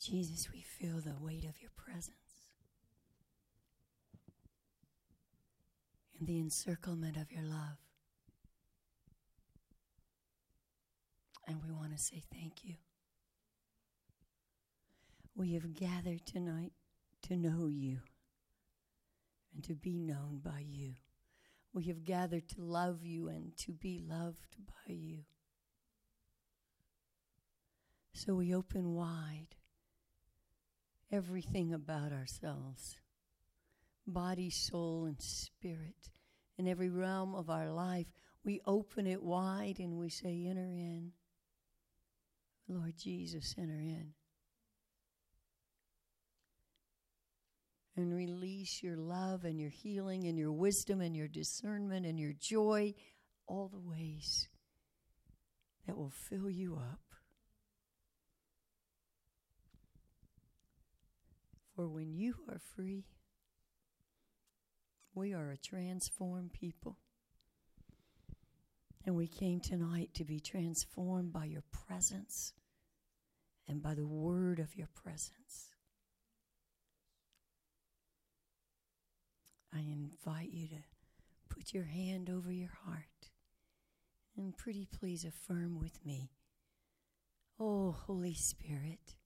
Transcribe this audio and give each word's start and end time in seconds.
Jesus, 0.00 0.48
we 0.50 0.62
feel 0.62 0.98
the 1.00 1.16
weight 1.20 1.44
of 1.44 1.60
your 1.60 1.70
presence 1.76 2.16
and 6.18 6.26
the 6.26 6.38
encirclement 6.38 7.18
of 7.18 7.30
your 7.30 7.42
love. 7.42 7.76
And 11.46 11.62
we 11.62 11.70
want 11.70 11.92
to 11.92 12.02
say 12.02 12.22
thank 12.32 12.64
you. 12.64 12.76
We 15.34 15.52
have 15.52 15.74
gathered 15.74 16.24
tonight 16.24 16.72
to 17.22 17.36
know 17.36 17.66
you 17.66 17.98
and 19.54 19.62
to 19.64 19.74
be 19.74 19.98
known 19.98 20.40
by 20.42 20.64
you. 20.66 20.94
We 21.74 21.84
have 21.84 22.04
gathered 22.04 22.48
to 22.50 22.62
love 22.62 23.04
you 23.04 23.28
and 23.28 23.54
to 23.58 23.72
be 23.72 24.00
loved 24.02 24.56
by 24.66 24.94
you. 24.94 25.24
So 28.14 28.34
we 28.34 28.54
open 28.54 28.94
wide 28.94 29.56
everything 31.12 31.72
about 31.72 32.12
ourselves 32.12 32.96
body, 34.06 34.50
soul, 34.50 35.04
and 35.06 35.20
spirit. 35.20 36.10
In 36.58 36.68
every 36.68 36.90
realm 36.90 37.34
of 37.34 37.48
our 37.48 37.70
life, 37.70 38.06
we 38.44 38.60
open 38.66 39.06
it 39.06 39.22
wide 39.22 39.76
and 39.78 39.98
we 39.98 40.08
say, 40.10 40.46
Enter 40.48 40.72
in. 40.72 41.12
Lord 42.68 42.94
Jesus, 42.96 43.54
enter 43.58 43.78
in. 43.78 44.12
And 47.96 48.14
release 48.14 48.82
your 48.82 48.96
love 48.96 49.44
and 49.44 49.60
your 49.60 49.70
healing 49.70 50.26
and 50.26 50.38
your 50.38 50.52
wisdom 50.52 51.00
and 51.00 51.16
your 51.16 51.28
discernment 51.28 52.06
and 52.06 52.18
your 52.18 52.32
joy, 52.38 52.94
all 53.46 53.68
the 53.68 53.80
ways 53.80 54.48
that 55.86 55.96
will 55.96 56.12
fill 56.28 56.48
you 56.48 56.76
up. 56.76 57.09
For 61.80 61.88
when 61.88 62.12
you 62.12 62.34
are 62.50 62.60
free, 62.76 63.06
we 65.14 65.32
are 65.32 65.50
a 65.50 65.56
transformed 65.56 66.52
people. 66.52 66.98
And 69.06 69.16
we 69.16 69.26
came 69.26 69.60
tonight 69.60 70.10
to 70.12 70.24
be 70.26 70.40
transformed 70.40 71.32
by 71.32 71.46
your 71.46 71.62
presence 71.72 72.52
and 73.66 73.82
by 73.82 73.94
the 73.94 74.04
word 74.04 74.58
of 74.58 74.76
your 74.76 74.90
presence. 74.94 75.70
I 79.72 79.78
invite 79.78 80.52
you 80.52 80.68
to 80.68 80.82
put 81.48 81.72
your 81.72 81.84
hand 81.84 82.28
over 82.28 82.52
your 82.52 82.76
heart 82.84 83.30
and 84.36 84.54
pretty 84.54 84.84
please 84.84 85.24
affirm 85.24 85.80
with 85.80 86.04
me. 86.04 86.30
Oh, 87.58 87.92
Holy 88.06 88.34
Spirit. 88.34 89.16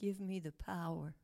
Give 0.00 0.18
me 0.18 0.40
the 0.40 0.52
power 0.52 1.14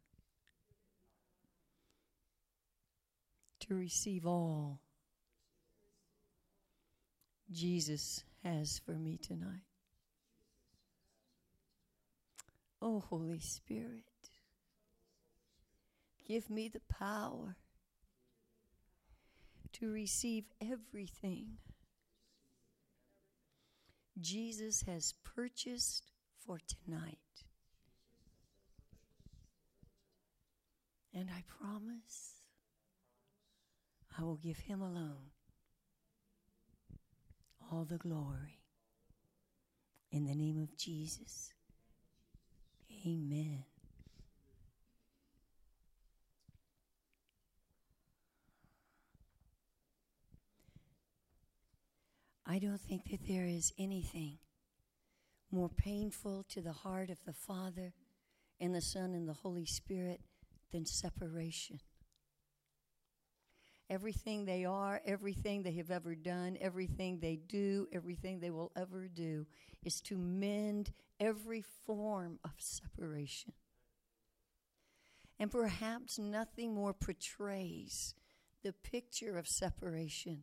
to 3.61 3.75
receive 3.75 4.27
all 4.27 4.81
Jesus 7.51 8.23
has 8.45 8.79
for 8.85 8.93
me 8.93 9.17
tonight. 9.17 9.63
Oh, 12.83 13.01
Holy 13.01 13.39
Spirit, 13.39 14.05
give 16.29 16.51
me 16.51 16.69
the 16.69 16.83
power 16.91 17.57
to 19.73 19.91
receive 19.91 20.45
everything 20.61 21.57
Jesus 24.21 24.83
has 24.83 25.15
purchased 25.25 26.11
for 26.45 26.59
tonight. 26.85 27.46
And 31.17 31.31
I 31.35 31.43
promise 31.49 32.43
I 34.19 34.23
will 34.23 34.37
give 34.37 34.59
him 34.59 34.83
alone 34.83 35.31
all 37.73 37.87
the 37.87 37.97
glory. 37.97 38.61
In 40.13 40.27
the 40.27 40.35
name 40.35 40.63
of 40.63 40.77
Jesus. 40.77 41.55
Amen. 43.07 43.65
I 52.45 52.59
don't 52.59 52.81
think 52.81 53.11
that 53.11 53.27
there 53.27 53.47
is 53.47 53.73
anything 53.79 54.37
more 55.51 55.71
painful 55.71 56.45
to 56.51 56.61
the 56.61 56.75
heart 56.75 57.09
of 57.09 57.25
the 57.25 57.33
Father 57.33 57.95
and 58.61 58.75
the 58.75 58.83
Son 58.83 59.15
and 59.15 59.27
the 59.27 59.33
Holy 59.33 59.65
Spirit 59.65 60.21
than 60.73 60.87
separation. 60.87 61.81
Everything 63.89 64.45
they 64.45 64.65
are, 64.65 65.01
everything 65.05 65.63
they 65.63 65.75
have 65.75 65.93
ever 65.93 66.17
done, 66.17 66.59
everything 66.61 67.21
they 67.21 67.37
do, 67.37 67.87
everything 67.93 68.41
they 68.41 68.51
will 68.51 68.73
ever 68.77 69.07
do 69.07 69.47
is 69.85 70.01
to 70.01 70.17
mend 70.19 70.93
every 71.21 71.63
form 71.87 72.41
of 72.45 72.51
separation. 72.59 73.53
And 75.39 75.51
perhaps 75.51 76.19
nothing 76.19 76.75
more 76.75 76.95
portrays 76.95 78.15
the 78.65 78.73
picture 78.73 79.39
of 79.39 79.47
separation 79.47 80.43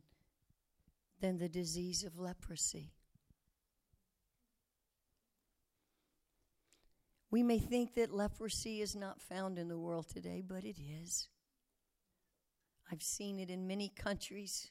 than 1.20 1.36
the 1.36 1.48
disease 1.48 2.02
of 2.02 2.18
leprosy. 2.18 2.92
We 7.34 7.42
may 7.42 7.58
think 7.58 7.94
that 7.94 8.14
leprosy 8.14 8.80
is 8.80 8.94
not 8.94 9.20
found 9.20 9.58
in 9.58 9.66
the 9.66 9.76
world 9.76 10.06
today, 10.08 10.40
but 10.40 10.62
it 10.62 10.76
is. 10.80 11.26
I've 12.92 13.02
seen 13.02 13.40
it 13.40 13.50
in 13.50 13.66
many 13.66 13.88
countries. 13.88 14.70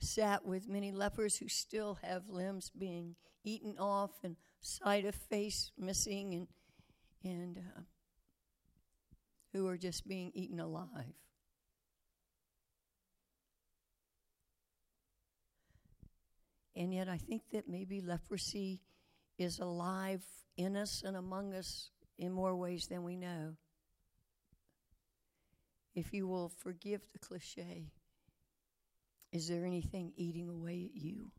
Sat 0.00 0.44
with 0.44 0.68
many 0.68 0.90
lepers 0.90 1.36
who 1.36 1.46
still 1.46 2.00
have 2.02 2.28
limbs 2.28 2.72
being 2.76 3.14
eaten 3.44 3.76
off 3.78 4.10
and 4.24 4.34
side 4.60 5.04
of 5.04 5.14
face 5.14 5.70
missing 5.78 6.34
and 6.34 6.48
and 7.22 7.58
uh, 7.58 7.82
who 9.52 9.68
are 9.68 9.78
just 9.78 10.08
being 10.08 10.32
eaten 10.34 10.58
alive. 10.58 11.14
And 16.74 16.92
yet, 16.92 17.08
I 17.08 17.18
think 17.18 17.42
that 17.52 17.68
maybe 17.68 18.00
leprosy 18.00 18.80
is 19.38 19.58
alive 19.58 20.22
in 20.56 20.76
us 20.76 21.02
and 21.04 21.16
among 21.16 21.54
us 21.54 21.90
in 22.18 22.32
more 22.32 22.54
ways 22.54 22.86
than 22.88 23.02
we 23.02 23.16
know. 23.16 23.54
If 25.94 26.12
you 26.12 26.26
will 26.26 26.50
forgive 26.58 27.02
the 27.12 27.18
cliche, 27.18 27.90
is 29.32 29.48
there 29.48 29.64
anything 29.64 30.12
eating 30.16 30.48
away 30.48 30.90
at 30.94 31.00
you? 31.00 31.30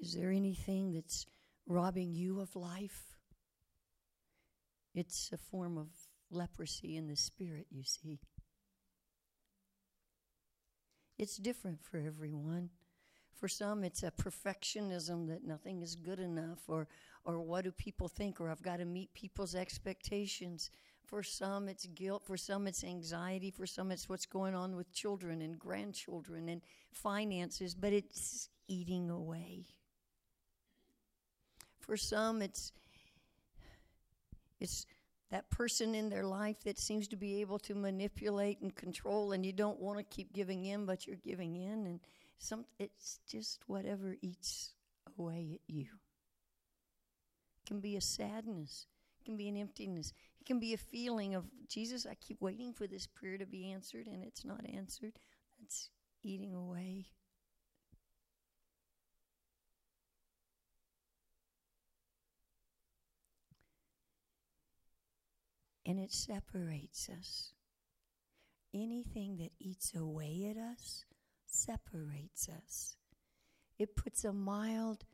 Is 0.00 0.14
there 0.14 0.30
anything 0.30 0.92
that's 0.92 1.26
robbing 1.66 2.14
you 2.14 2.40
of 2.40 2.56
life? 2.56 3.16
It's 4.94 5.30
a 5.32 5.36
form 5.36 5.76
of 5.76 5.88
leprosy 6.30 6.96
in 6.96 7.06
the 7.06 7.16
spirit, 7.16 7.66
you 7.70 7.84
see. 7.84 8.18
It's 11.20 11.36
different 11.36 11.82
for 11.82 11.98
everyone. 11.98 12.70
For 13.34 13.46
some, 13.46 13.84
it's 13.84 14.02
a 14.02 14.10
perfectionism 14.10 15.28
that 15.28 15.44
nothing 15.44 15.82
is 15.82 15.94
good 15.94 16.18
enough, 16.18 16.60
or, 16.66 16.88
or 17.26 17.38
what 17.40 17.64
do 17.64 17.72
people 17.72 18.08
think, 18.08 18.40
or 18.40 18.48
I've 18.48 18.62
got 18.62 18.78
to 18.78 18.86
meet 18.86 19.12
people's 19.12 19.54
expectations. 19.54 20.70
For 21.04 21.22
some, 21.22 21.68
it's 21.68 21.84
guilt. 21.88 22.22
For 22.24 22.38
some, 22.38 22.66
it's 22.66 22.82
anxiety. 22.84 23.50
For 23.50 23.66
some, 23.66 23.90
it's 23.90 24.08
what's 24.08 24.24
going 24.24 24.54
on 24.54 24.76
with 24.76 24.94
children 24.94 25.42
and 25.42 25.58
grandchildren 25.58 26.48
and 26.48 26.62
finances, 26.90 27.74
but 27.74 27.92
it's 27.92 28.48
eating 28.66 29.10
away. 29.10 29.66
For 31.80 31.98
some, 31.98 32.40
it's 32.40 32.72
it's 34.58 34.86
that 35.30 35.48
person 35.50 35.94
in 35.94 36.08
their 36.08 36.24
life 36.24 36.62
that 36.64 36.78
seems 36.78 37.08
to 37.08 37.16
be 37.16 37.40
able 37.40 37.58
to 37.60 37.74
manipulate 37.74 38.60
and 38.60 38.74
control 38.74 39.32
and 39.32 39.46
you 39.46 39.52
don't 39.52 39.80
want 39.80 39.98
to 39.98 40.04
keep 40.04 40.32
giving 40.32 40.64
in 40.64 40.86
but 40.86 41.06
you're 41.06 41.16
giving 41.16 41.56
in 41.56 41.86
and 41.86 42.00
some 42.38 42.64
it's 42.78 43.20
just 43.28 43.60
whatever 43.68 44.16
eats 44.22 44.72
away 45.18 45.50
at 45.54 45.74
you. 45.74 45.86
It 47.62 47.66
can 47.66 47.80
be 47.80 47.96
a 47.96 48.00
sadness 48.00 48.86
it 49.20 49.24
can 49.24 49.36
be 49.36 49.48
an 49.48 49.56
emptiness 49.56 50.12
it 50.40 50.46
can 50.46 50.58
be 50.58 50.72
a 50.72 50.78
feeling 50.78 51.34
of 51.34 51.44
jesus 51.68 52.06
i 52.06 52.14
keep 52.14 52.40
waiting 52.40 52.72
for 52.72 52.86
this 52.86 53.06
prayer 53.06 53.36
to 53.36 53.46
be 53.46 53.70
answered 53.70 54.06
and 54.06 54.24
it's 54.24 54.44
not 54.44 54.64
answered. 54.74 55.12
That's 55.58 55.90
eating 56.22 56.54
away 56.54 57.06
and 65.90 65.98
it 65.98 66.12
separates 66.12 67.08
us. 67.08 67.52
Anything 68.72 69.38
that 69.38 69.50
eats 69.58 69.92
away 69.92 70.46
at 70.48 70.56
us 70.56 71.04
separates 71.46 72.48
us. 72.48 72.96
it 73.76 73.96
puts 73.96 74.24
a 74.24 74.32
mild 74.32 75.04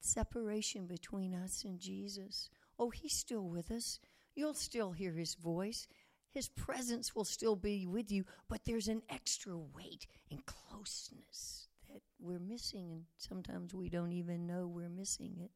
separation 0.00 0.86
between 0.86 1.34
us 1.34 1.64
and 1.64 1.80
Jesus. 1.80 2.48
Oh, 2.78 2.90
He's 2.90 3.14
still 3.14 3.48
with 3.48 3.72
us. 3.72 3.98
You'll 4.36 4.54
still 4.54 4.92
hear 4.92 5.14
His 5.14 5.34
voice. 5.34 5.88
His 6.30 6.48
presence 6.48 7.16
will 7.16 7.24
still 7.24 7.56
be 7.56 7.86
with 7.86 8.12
you, 8.12 8.24
but 8.48 8.60
there's 8.66 8.86
an 8.86 9.02
extra 9.08 9.56
weight 9.56 10.06
and 10.30 10.46
closeness 10.46 11.66
that 11.92 12.02
we're 12.20 12.38
missing, 12.38 12.92
and 12.92 13.04
sometimes 13.16 13.74
we 13.74 13.88
don't 13.88 14.12
even 14.12 14.46
know 14.46 14.68
we're 14.68 14.88
missing 14.88 15.38
it. 15.40 15.50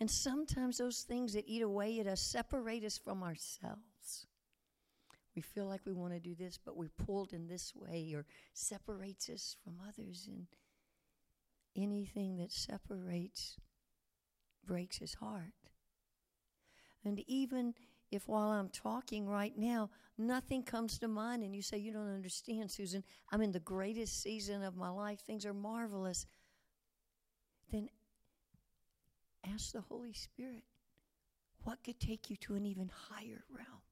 And 0.00 0.10
sometimes 0.10 0.78
those 0.78 1.02
things 1.02 1.34
that 1.34 1.44
eat 1.46 1.62
away 1.62 2.00
at 2.00 2.06
us 2.06 2.20
separate 2.20 2.84
us 2.84 2.98
from 2.98 3.22
ourselves. 3.22 4.26
We 5.34 5.42
feel 5.42 5.66
like 5.66 5.80
we 5.84 5.92
want 5.92 6.12
to 6.12 6.20
do 6.20 6.34
this, 6.34 6.58
but 6.64 6.76
we're 6.76 6.90
pulled 7.06 7.32
in 7.32 7.46
this 7.48 7.74
way 7.74 8.12
or 8.14 8.24
separates 8.52 9.28
us 9.28 9.56
from 9.64 9.74
others. 9.88 10.28
And 10.28 10.46
anything 11.76 12.36
that 12.36 12.52
separates 12.52 13.56
breaks 14.66 14.98
his 14.98 15.14
heart. 15.14 15.52
And 17.04 17.22
even 17.26 17.74
if 18.10 18.28
while 18.28 18.50
I'm 18.50 18.68
talking 18.68 19.26
right 19.28 19.56
now, 19.56 19.90
nothing 20.16 20.62
comes 20.62 20.98
to 21.00 21.08
mind 21.08 21.42
and 21.42 21.54
you 21.54 21.62
say, 21.62 21.78
You 21.78 21.92
don't 21.92 22.14
understand, 22.14 22.70
Susan, 22.70 23.04
I'm 23.30 23.42
in 23.42 23.52
the 23.52 23.60
greatest 23.60 24.22
season 24.22 24.62
of 24.62 24.76
my 24.76 24.88
life, 24.88 25.20
things 25.20 25.44
are 25.44 25.54
marvelous, 25.54 26.26
then 27.70 27.88
ask 29.52 29.72
the 29.72 29.80
Holy 29.82 30.12
Spirit 30.12 30.64
what 31.64 31.82
could 31.82 31.98
take 31.98 32.30
you 32.30 32.36
to 32.36 32.54
an 32.54 32.66
even 32.66 32.90
higher 33.10 33.44
realm. 33.50 33.82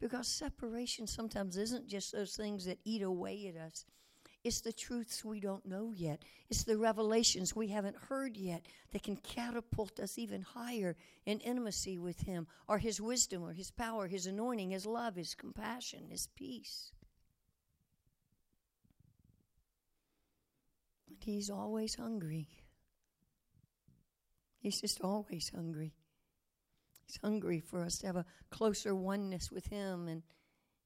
Because 0.00 0.28
separation 0.28 1.06
sometimes 1.06 1.56
isn't 1.56 1.88
just 1.88 2.12
those 2.12 2.34
things 2.34 2.64
that 2.64 2.78
eat 2.84 3.02
away 3.02 3.52
at 3.54 3.60
us. 3.60 3.84
It's 4.42 4.62
the 4.62 4.72
truths 4.72 5.22
we 5.22 5.38
don't 5.38 5.66
know 5.66 5.92
yet. 5.94 6.22
It's 6.48 6.64
the 6.64 6.78
revelations 6.78 7.54
we 7.54 7.68
haven't 7.68 7.96
heard 8.08 8.38
yet 8.38 8.62
that 8.92 9.02
can 9.02 9.16
catapult 9.16 10.00
us 10.00 10.16
even 10.16 10.40
higher 10.40 10.96
in 11.26 11.40
intimacy 11.40 11.98
with 11.98 12.22
Him, 12.22 12.46
or 12.66 12.78
His 12.78 13.02
wisdom, 13.02 13.42
or 13.42 13.52
His 13.52 13.70
power, 13.70 14.06
His 14.06 14.26
anointing, 14.26 14.70
His 14.70 14.86
love, 14.86 15.16
His 15.16 15.34
compassion, 15.34 16.06
His 16.08 16.26
peace. 16.28 16.92
And 21.08 21.18
He's 21.20 21.50
always 21.50 21.96
hungry. 21.96 22.48
He's 24.60 24.80
just 24.80 25.00
always 25.00 25.50
hungry. 25.54 25.94
He's 27.06 27.18
hungry 27.22 27.60
for 27.60 27.82
us 27.82 27.98
to 27.98 28.06
have 28.06 28.16
a 28.16 28.26
closer 28.50 28.94
oneness 28.94 29.50
with 29.50 29.66
Him 29.66 30.06
and 30.06 30.22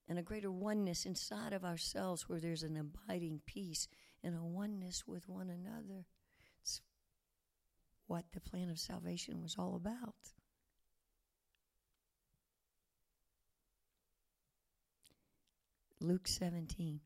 and 0.09 0.19
a 0.19 0.23
greater 0.23 0.51
oneness 0.51 1.07
inside 1.07 1.53
of 1.53 1.65
ourselves 1.65 2.29
where 2.29 2.41
there's 2.41 2.63
an 2.63 2.77
abiding 2.77 3.41
peace 3.47 3.89
and 4.23 4.37
a 4.37 4.43
oneness 4.43 5.05
with 5.07 5.29
one 5.29 5.49
another. 5.49 6.05
It's 6.61 6.83
what 8.07 8.25
the 8.33 8.41
plan 8.41 8.69
of 8.69 8.79
salvation 8.79 9.43
was 9.43 9.57
all 9.59 9.77
about. 9.77 10.15
Luke 16.01 16.29
17. 16.29 17.01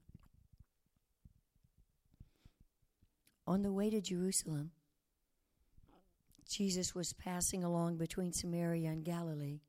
On 3.47 3.63
the 3.63 3.73
way 3.73 3.91
to 3.91 4.01
Jerusalem, 4.01 4.73
Jesus 6.49 6.95
was 6.95 7.13
passing 7.13 7.63
along 7.63 7.99
between 7.99 8.33
Samaria 8.33 8.89
and 8.91 9.05
Galilee. 9.05 9.61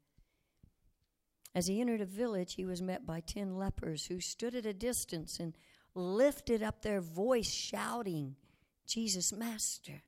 As 1.53 1.67
he 1.67 1.81
entered 1.81 2.01
a 2.01 2.05
village, 2.05 2.55
he 2.55 2.65
was 2.65 2.81
met 2.81 3.05
by 3.05 3.19
ten 3.19 3.57
lepers 3.57 4.05
who 4.05 4.21
stood 4.21 4.55
at 4.55 4.65
a 4.65 4.73
distance 4.73 5.39
and 5.39 5.57
lifted 5.93 6.63
up 6.63 6.81
their 6.81 7.01
voice, 7.01 7.49
shouting, 7.49 8.35
Jesus, 8.87 9.33
Master, 9.33 10.03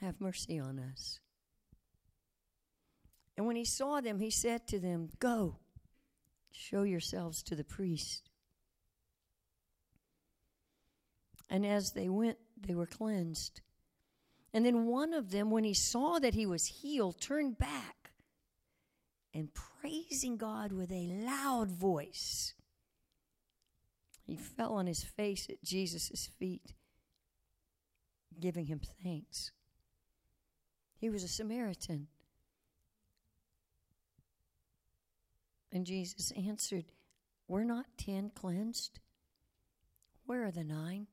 have 0.00 0.20
mercy 0.20 0.58
on 0.58 0.78
us. 0.78 1.18
And 3.36 3.46
when 3.46 3.56
he 3.56 3.64
saw 3.64 4.00
them, 4.00 4.20
he 4.20 4.30
said 4.30 4.66
to 4.68 4.78
them, 4.78 5.08
Go, 5.18 5.56
show 6.52 6.82
yourselves 6.82 7.42
to 7.44 7.54
the 7.54 7.64
priest. 7.64 8.30
And 11.48 11.66
as 11.66 11.92
they 11.92 12.08
went, 12.08 12.38
they 12.60 12.74
were 12.74 12.86
cleansed. 12.86 13.60
And 14.52 14.66
then 14.66 14.86
one 14.86 15.14
of 15.14 15.30
them, 15.30 15.50
when 15.50 15.64
he 15.64 15.74
saw 15.74 16.18
that 16.18 16.34
he 16.34 16.46
was 16.46 16.66
healed, 16.66 17.20
turned 17.20 17.58
back 17.58 18.10
and 19.32 19.50
praising 19.54 20.36
God 20.36 20.72
with 20.72 20.90
a 20.90 21.06
loud 21.06 21.70
voice. 21.70 22.54
He 24.26 24.36
fell 24.36 24.74
on 24.74 24.86
his 24.86 25.04
face 25.04 25.46
at 25.48 25.62
Jesus' 25.62 26.30
feet, 26.38 26.74
giving 28.38 28.66
him 28.66 28.80
thanks. 29.02 29.52
He 30.98 31.08
was 31.08 31.22
a 31.22 31.28
Samaritan. 31.28 32.08
And 35.72 35.86
Jesus 35.86 36.32
answered, 36.32 36.86
We're 37.46 37.64
not 37.64 37.86
ten 37.96 38.30
cleansed? 38.34 38.98
Where 40.26 40.44
are 40.44 40.50
the 40.50 40.64
nine? 40.64 41.06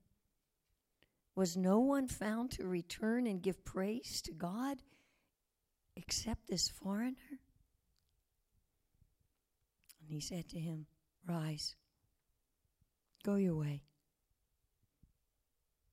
Was 1.37 1.55
no 1.55 1.77
one 1.77 2.07
found 2.07 2.49
to 2.53 2.65
return 2.65 3.27
and 3.27 3.43
give 3.43 3.63
praise 3.63 4.23
to 4.23 4.31
God 4.31 4.79
except 5.95 6.47
this 6.47 6.67
foreigner? 6.67 7.41
And 10.01 10.09
he 10.09 10.19
said 10.19 10.49
to 10.49 10.59
him, 10.59 10.87
Rise, 11.27 11.75
go 13.23 13.35
your 13.35 13.53
way. 13.53 13.83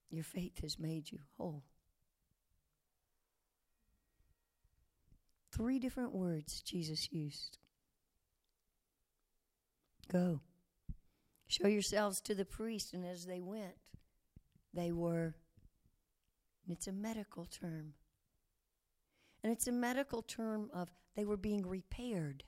Your 0.09 0.23
faith 0.23 0.63
has 0.63 0.79
made 0.79 1.11
you 1.11 1.19
whole. 1.37 1.63
Three 5.51 5.77
different 5.77 6.11
words 6.11 6.59
Jesus 6.61 7.11
used 7.11 7.59
Go. 10.11 10.41
Show 11.45 11.67
yourselves 11.67 12.19
to 12.21 12.33
the 12.33 12.45
priest. 12.45 12.95
And 12.95 13.05
as 13.05 13.25
they 13.25 13.41
went, 13.41 13.75
they 14.75 14.91
were, 14.91 15.35
it's 16.67 16.87
a 16.87 16.91
medical 16.91 17.45
term. 17.45 17.93
And 19.43 19.51
it's 19.51 19.67
a 19.67 19.71
medical 19.71 20.21
term 20.21 20.69
of 20.73 20.89
they 21.15 21.25
were 21.25 21.37
being 21.37 21.65
repaired. 21.65 22.43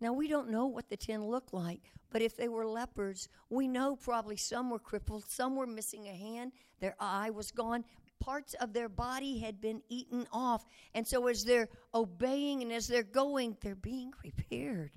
Now, 0.00 0.12
we 0.12 0.28
don't 0.28 0.50
know 0.50 0.66
what 0.66 0.88
the 0.88 0.96
ten 0.96 1.26
looked 1.26 1.52
like, 1.52 1.80
but 2.10 2.22
if 2.22 2.36
they 2.36 2.48
were 2.48 2.66
lepers, 2.66 3.28
we 3.50 3.66
know 3.66 3.96
probably 3.96 4.36
some 4.36 4.70
were 4.70 4.78
crippled, 4.78 5.24
some 5.28 5.56
were 5.56 5.66
missing 5.66 6.06
a 6.06 6.12
hand, 6.12 6.52
their 6.80 6.94
eye 7.00 7.30
was 7.30 7.50
gone, 7.50 7.84
parts 8.20 8.54
of 8.54 8.72
their 8.72 8.88
body 8.88 9.38
had 9.38 9.60
been 9.60 9.82
eaten 9.88 10.26
off. 10.32 10.64
And 10.94 11.06
so, 11.06 11.26
as 11.26 11.44
they're 11.44 11.68
obeying 11.94 12.62
and 12.62 12.72
as 12.72 12.86
they're 12.86 13.02
going, 13.02 13.56
they're 13.60 13.74
being 13.74 14.12
repaired. 14.24 14.92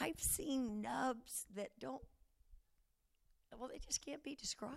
I've 0.00 0.20
seen 0.20 0.82
nubs 0.82 1.46
that 1.54 1.70
don't, 1.78 2.02
well, 3.58 3.68
they 3.68 3.78
just 3.78 4.04
can't 4.04 4.22
be 4.22 4.34
described. 4.34 4.76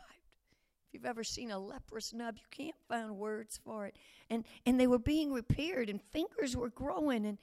If 0.87 0.93
you've 0.93 1.05
ever 1.05 1.23
seen 1.23 1.51
a 1.51 1.59
leprous 1.59 2.13
nub, 2.13 2.35
you 2.37 2.45
can't 2.51 2.75
find 2.87 3.17
words 3.17 3.59
for 3.63 3.85
it. 3.85 3.95
And, 4.29 4.45
and 4.65 4.79
they 4.79 4.87
were 4.87 4.99
being 4.99 5.33
repaired, 5.33 5.89
and 5.89 6.01
fingers 6.01 6.55
were 6.55 6.69
growing, 6.69 7.25
and 7.25 7.37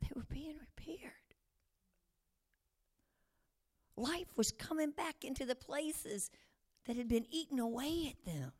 they 0.00 0.08
were 0.14 0.26
being 0.28 0.56
repaired. 0.58 1.12
Life 3.96 4.28
was 4.36 4.50
coming 4.50 4.90
back 4.90 5.24
into 5.24 5.44
the 5.44 5.54
places 5.54 6.30
that 6.86 6.96
had 6.96 7.08
been 7.08 7.26
eaten 7.30 7.58
away 7.58 8.10
at 8.14 8.24
them. 8.24 8.52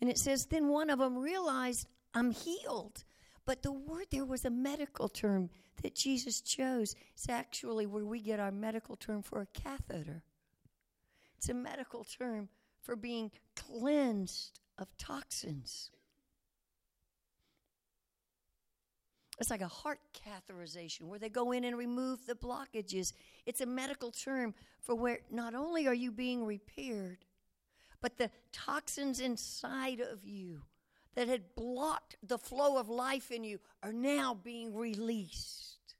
And 0.00 0.10
it 0.10 0.18
says, 0.18 0.46
then 0.46 0.68
one 0.68 0.90
of 0.90 0.98
them 0.98 1.16
realized, 1.18 1.86
I'm 2.14 2.30
healed. 2.30 3.04
But 3.44 3.62
the 3.62 3.72
word 3.72 4.06
there 4.10 4.24
was 4.24 4.44
a 4.44 4.50
medical 4.50 5.08
term 5.08 5.50
that 5.82 5.94
Jesus 5.94 6.40
chose. 6.40 6.94
is 7.16 7.28
actually 7.28 7.86
where 7.86 8.04
we 8.04 8.20
get 8.20 8.40
our 8.40 8.50
medical 8.50 8.96
term 8.96 9.22
for 9.22 9.40
a 9.40 9.46
catheter. 9.46 10.22
It's 11.36 11.48
a 11.48 11.54
medical 11.54 12.04
term 12.04 12.48
for 12.82 12.96
being 12.96 13.30
cleansed 13.54 14.60
of 14.78 14.88
toxins. 14.96 15.90
It's 19.38 19.50
like 19.50 19.60
a 19.60 19.68
heart 19.68 19.98
catheterization 20.14 21.02
where 21.02 21.18
they 21.18 21.28
go 21.28 21.52
in 21.52 21.64
and 21.64 21.76
remove 21.76 22.26
the 22.26 22.34
blockages. 22.34 23.12
It's 23.44 23.60
a 23.60 23.66
medical 23.66 24.10
term 24.10 24.54
for 24.80 24.94
where 24.94 25.20
not 25.30 25.54
only 25.54 25.86
are 25.86 25.94
you 25.94 26.10
being 26.10 26.46
repaired, 26.46 27.18
but 28.00 28.16
the 28.16 28.30
toxins 28.52 29.20
inside 29.20 30.00
of 30.00 30.24
you 30.24 30.62
that 31.16 31.28
had 31.28 31.54
blocked 31.56 32.16
the 32.22 32.38
flow 32.38 32.78
of 32.78 32.88
life 32.88 33.30
in 33.32 33.42
you 33.42 33.58
are 33.82 33.92
now 33.92 34.34
being 34.34 34.74
released. 34.74 35.94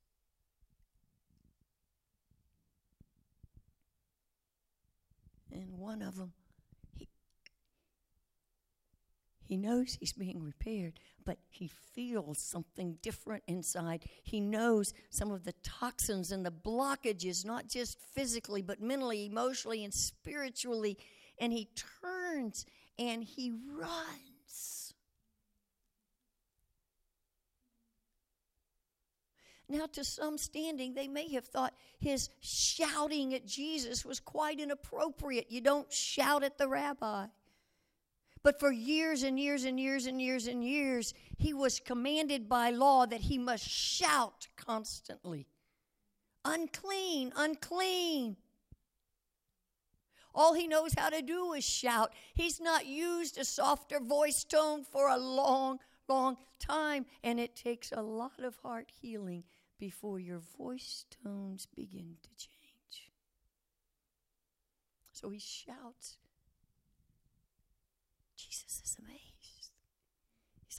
And 5.50 5.78
one 5.78 6.02
of 6.02 6.16
them, 6.16 6.32
he, 6.98 7.08
He 9.42 9.56
knows 9.56 9.96
he's 9.98 10.12
being 10.12 10.42
repaired, 10.42 11.00
but 11.24 11.38
he 11.48 11.68
feels 11.68 12.38
something 12.38 12.98
different 13.00 13.42
inside. 13.46 14.04
He 14.22 14.40
knows 14.40 14.92
some 15.08 15.30
of 15.30 15.44
the 15.44 15.54
toxins 15.62 16.30
and 16.30 16.44
the 16.44 16.50
blockages, 16.50 17.46
not 17.46 17.68
just 17.68 17.98
physically, 17.98 18.60
but 18.60 18.82
mentally, 18.82 19.24
emotionally, 19.24 19.82
and 19.82 19.94
spiritually. 19.94 20.98
And 21.38 21.52
he 21.52 21.70
turns 22.02 22.66
and 22.98 23.24
he 23.24 23.52
runs. 23.72 24.35
Now, 29.68 29.86
to 29.94 30.04
some 30.04 30.38
standing, 30.38 30.94
they 30.94 31.08
may 31.08 31.28
have 31.32 31.46
thought 31.46 31.74
his 31.98 32.30
shouting 32.40 33.34
at 33.34 33.46
Jesus 33.46 34.04
was 34.04 34.20
quite 34.20 34.60
inappropriate. 34.60 35.50
You 35.50 35.60
don't 35.60 35.92
shout 35.92 36.44
at 36.44 36.56
the 36.56 36.68
rabbi. 36.68 37.26
But 38.44 38.60
for 38.60 38.70
years 38.70 39.24
and 39.24 39.40
years 39.40 39.64
and 39.64 39.80
years 39.80 40.06
and 40.06 40.22
years 40.22 40.46
and 40.46 40.62
years, 40.62 41.14
he 41.36 41.52
was 41.52 41.80
commanded 41.80 42.48
by 42.48 42.70
law 42.70 43.06
that 43.06 43.22
he 43.22 43.38
must 43.38 43.68
shout 43.68 44.46
constantly 44.56 45.48
unclean, 46.46 47.32
unclean. 47.36 48.36
All 50.34 50.54
he 50.54 50.66
knows 50.66 50.92
how 50.96 51.08
to 51.08 51.22
do 51.22 51.54
is 51.54 51.64
shout. 51.64 52.12
He's 52.34 52.60
not 52.60 52.86
used 52.86 53.38
a 53.38 53.44
softer 53.44 54.00
voice 54.00 54.44
tone 54.44 54.84
for 54.84 55.08
a 55.08 55.16
long, 55.16 55.80
long 56.08 56.36
time. 56.58 57.06
And 57.24 57.40
it 57.40 57.56
takes 57.56 57.90
a 57.90 58.02
lot 58.02 58.40
of 58.42 58.56
heart 58.62 58.92
healing 59.00 59.44
before 59.78 60.18
your 60.18 60.40
voice 60.58 61.04
tones 61.22 61.66
begin 61.66 62.16
to 62.22 62.30
change. 62.36 63.10
So 65.12 65.30
he 65.30 65.38
shouts 65.38 66.18
Jesus 68.36 68.82
is 68.84 68.96
amazed. 68.98 69.70
He's 70.66 70.78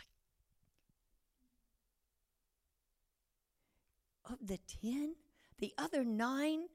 like, 4.26 4.32
of 4.32 4.48
the 4.48 4.60
ten, 4.82 5.16
the 5.60 5.74
other 5.78 6.04
nine 6.04 6.68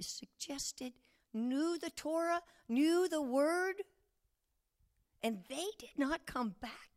suggested 0.00 0.92
knew 1.32 1.78
the 1.78 1.90
Torah, 1.90 2.42
knew 2.68 3.08
the 3.08 3.22
word, 3.22 3.82
and 5.22 5.44
they 5.48 5.66
did 5.78 5.98
not 5.98 6.26
come 6.26 6.54
back. 6.60 6.90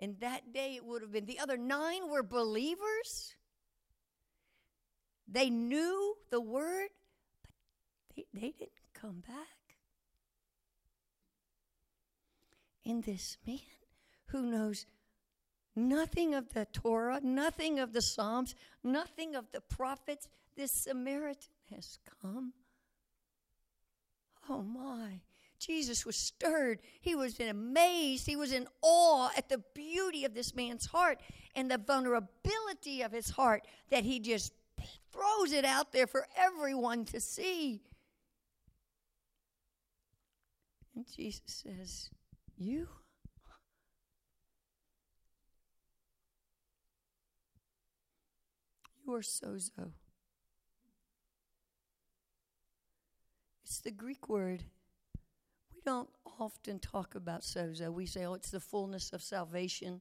And 0.00 0.18
that 0.20 0.52
day 0.52 0.76
it 0.76 0.84
would 0.84 1.02
have 1.02 1.12
been 1.12 1.26
the 1.26 1.38
other 1.38 1.56
nine 1.56 2.08
were 2.08 2.22
believers. 2.22 3.34
They 5.28 5.50
knew 5.50 6.16
the 6.30 6.40
word, 6.40 6.88
but 8.08 8.16
they, 8.16 8.26
they 8.32 8.50
didn't 8.52 8.72
come 8.94 9.22
back. 9.26 9.76
And 12.84 13.04
this 13.04 13.36
man 13.46 13.58
who 14.26 14.42
knows 14.42 14.86
nothing 15.76 16.34
of 16.34 16.54
the 16.54 16.66
Torah, 16.72 17.20
nothing 17.22 17.78
of 17.78 17.92
the 17.92 18.02
Psalms, 18.02 18.54
nothing 18.82 19.36
of 19.36 19.52
the 19.52 19.60
prophets. 19.60 20.28
This 20.56 20.72
Samaritan 20.72 21.52
has 21.70 21.98
come. 22.22 22.54
Oh 24.48 24.62
my. 24.62 25.20
Jesus 25.60 26.06
was 26.06 26.16
stirred. 26.16 26.80
He 27.00 27.14
was 27.14 27.38
amazed. 27.38 28.26
He 28.26 28.34
was 28.34 28.52
in 28.52 28.66
awe 28.82 29.30
at 29.36 29.48
the 29.48 29.62
beauty 29.74 30.24
of 30.24 30.34
this 30.34 30.54
man's 30.54 30.86
heart 30.86 31.20
and 31.54 31.70
the 31.70 31.78
vulnerability 31.78 33.02
of 33.02 33.12
his 33.12 33.30
heart 33.30 33.66
that 33.90 34.04
he 34.04 34.18
just 34.18 34.52
throws 35.12 35.52
it 35.52 35.64
out 35.64 35.92
there 35.92 36.06
for 36.06 36.26
everyone 36.36 37.04
to 37.04 37.20
see. 37.20 37.82
And 40.96 41.06
Jesus 41.14 41.42
says, 41.46 42.10
you? 42.56 42.88
You 49.06 49.14
are 49.14 49.20
sozo. 49.20 49.92
It's 53.64 53.80
the 53.80 53.90
Greek 53.90 54.28
word. 54.28 54.64
We 55.90 55.94
don't 55.94 56.10
often 56.38 56.78
talk 56.78 57.16
about 57.16 57.40
sozo. 57.40 57.92
We 57.92 58.06
say, 58.06 58.24
oh, 58.24 58.34
it's 58.34 58.52
the 58.52 58.60
fullness 58.60 59.12
of 59.12 59.24
salvation. 59.24 60.00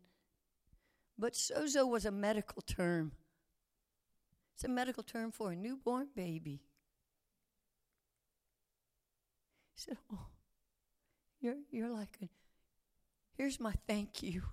But 1.18 1.34
sozo 1.34 1.90
was 1.90 2.06
a 2.06 2.12
medical 2.12 2.62
term. 2.62 3.14
It's 4.54 4.64
a 4.64 4.68
medical 4.68 5.02
term 5.02 5.32
for 5.32 5.52
a 5.52 5.56
newborn 5.56 6.10
baby. 6.16 6.62
He 9.74 9.82
said, 9.82 9.98
Oh, 10.14 10.28
you're, 11.42 11.56
you're 11.72 11.90
like 11.90 12.20
a 12.22 12.30
Here's 13.36 13.60
my 13.60 13.74
thank 13.88 14.22
you. 14.22 14.44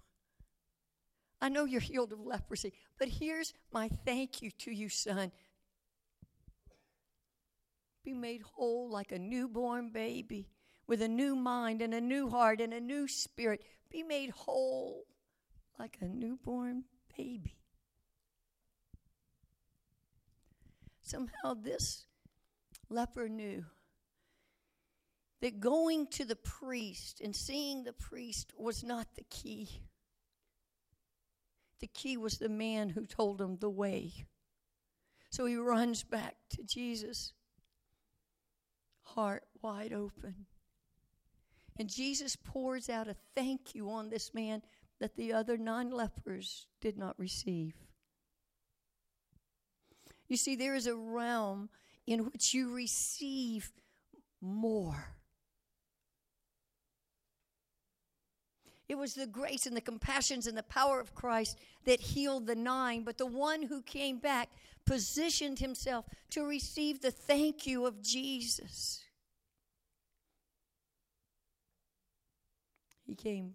I 1.43 1.50
know 1.50 1.66
you're 1.66 1.83
healed 1.83 2.14
of 2.14 2.21
leprosy, 2.21 2.73
but 2.99 3.09
here's 3.09 3.52
my 3.71 3.90
thank 4.07 4.40
you 4.40 4.50
to 4.61 4.71
you, 4.71 4.88
son. 4.88 5.33
Be 8.02 8.14
made 8.14 8.40
whole 8.40 8.88
like 8.88 9.12
a 9.12 9.19
newborn 9.19 9.90
baby 9.90 10.49
with 10.87 11.02
a 11.02 11.09
new 11.09 11.35
mind 11.35 11.83
and 11.83 11.95
a 11.95 12.00
new 12.00 12.28
heart 12.28 12.61
and 12.61 12.73
a 12.73 12.81
new 12.81 13.09
spirit. 13.09 13.62
Be 13.90 14.02
made 14.02 14.31
whole 14.31 15.05
like 15.78 15.99
a 16.00 16.07
newborn 16.07 16.85
baby. 17.16 17.59
Somehow, 21.02 21.55
this 21.55 22.05
leper 22.88 23.28
knew 23.28 23.64
that 25.40 25.61
going 25.61 26.07
to 26.09 26.25
the 26.25 26.37
priest 26.37 27.21
and 27.21 27.35
seeing 27.35 27.85
the 27.85 27.93
priest 27.93 28.52
was 28.57 28.83
not 28.83 29.07
the 29.14 29.25
key. 29.31 29.83
The 31.81 31.87
key 31.87 32.16
was 32.16 32.38
the 32.38 32.49
man 32.49 32.88
who 32.88 33.07
told 33.07 33.40
him 33.40 33.59
the 33.59 33.71
way. 33.71 34.26
So 35.31 35.45
he 35.47 35.57
runs 35.57 36.02
back 36.02 36.37
to 36.50 36.62
Jesus, 36.62 37.35
heart 39.02 39.45
wide 39.61 39.93
open. 39.93 40.47
And 41.78 41.88
Jesus 41.88 42.37
pours 42.37 42.88
out 42.88 43.09
a 43.09 43.16
thank 43.35 43.75
you 43.75 43.90
on 43.90 44.09
this 44.09 44.33
man 44.33 44.62
that 44.99 45.16
the 45.16 45.33
other 45.33 45.56
nine 45.56 45.90
lepers 45.90 46.66
did 46.80 46.97
not 46.97 47.18
receive. 47.18 47.75
You 50.28 50.37
see, 50.37 50.56
there 50.56 50.75
is 50.75 50.87
a 50.87 50.97
realm 50.97 51.68
in 52.06 52.25
which 52.25 52.54
you 52.54 52.75
receive 52.75 53.73
more. 54.40 55.16
It 58.88 58.97
was 58.97 59.14
the 59.14 59.26
grace 59.26 59.66
and 59.66 59.76
the 59.76 59.80
compassions 59.80 60.47
and 60.47 60.56
the 60.56 60.62
power 60.62 61.00
of 61.00 61.14
Christ 61.14 61.59
that 61.85 62.00
healed 62.00 62.47
the 62.47 62.54
nine, 62.54 63.02
but 63.02 63.18
the 63.18 63.26
one 63.26 63.62
who 63.62 63.83
came 63.83 64.18
back 64.18 64.49
positioned 64.85 65.59
himself 65.59 66.06
to 66.30 66.45
receive 66.45 67.00
the 67.00 67.11
thank 67.11 67.66
you 67.66 67.85
of 67.85 68.00
Jesus. 68.00 69.02
He 73.06 73.14
came 73.14 73.54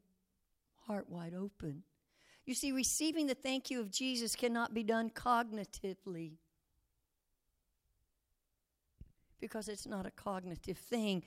heart 0.88 1.10
wide 1.10 1.34
open. 1.34 1.84
You 2.46 2.54
see, 2.54 2.72
receiving 2.72 3.28
the 3.28 3.36
thank 3.36 3.70
you 3.70 3.80
of 3.80 3.92
Jesus 3.92 4.36
cannot 4.36 4.74
be 4.74 4.84
done 4.84 5.10
cognitively 5.10 6.38
because 9.40 9.68
it's 9.68 9.88
not 9.88 10.06
a 10.06 10.12
cognitive 10.12 10.78
thing. 10.78 11.24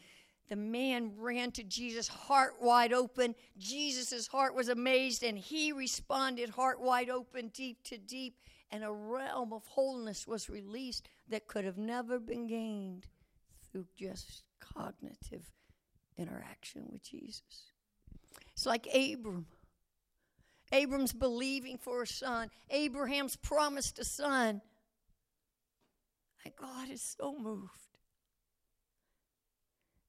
The 0.49 0.57
man 0.57 1.13
ran 1.19 1.53
to 1.53 1.63
Jesus, 1.65 2.07
heart 2.09 2.55
wide 2.61 2.93
open. 2.93 3.35
Jesus' 3.59 4.27
heart 4.27 4.55
was 4.55 4.69
amazed, 4.69 5.23
and 5.23 5.39
he 5.39 5.73
responded, 5.73 6.51
heart 6.51 6.81
wide 6.81 7.11
open, 7.11 7.49
deep 7.49 7.83
to 7.85 7.99
deep. 7.99 8.39
And 8.71 8.85
a 8.85 8.93
realm 8.93 9.53
of 9.53 9.67
wholeness 9.67 10.27
was 10.27 10.51
released 10.51 11.09
that 11.29 11.47
could 11.47 11.65
have 11.65 11.79
never 11.79 12.19
been 12.19 12.47
gained 12.47 13.07
through 13.71 13.87
just 13.97 14.43
cognitive 14.61 15.51
interaction 16.19 16.89
with 16.91 17.03
Jesus. 17.03 17.73
It's 18.55 18.67
like 18.67 18.87
Abram. 18.95 19.47
Abram's 20.73 21.13
believing 21.13 21.79
for 21.79 22.03
a 22.03 22.07
son. 22.07 22.51
Abraham's 22.71 23.37
promised 23.37 23.99
a 23.99 24.05
son. 24.05 24.61
And 26.45 26.55
God 26.57 26.91
is 26.91 27.03
so 27.03 27.37
moved 27.39 27.71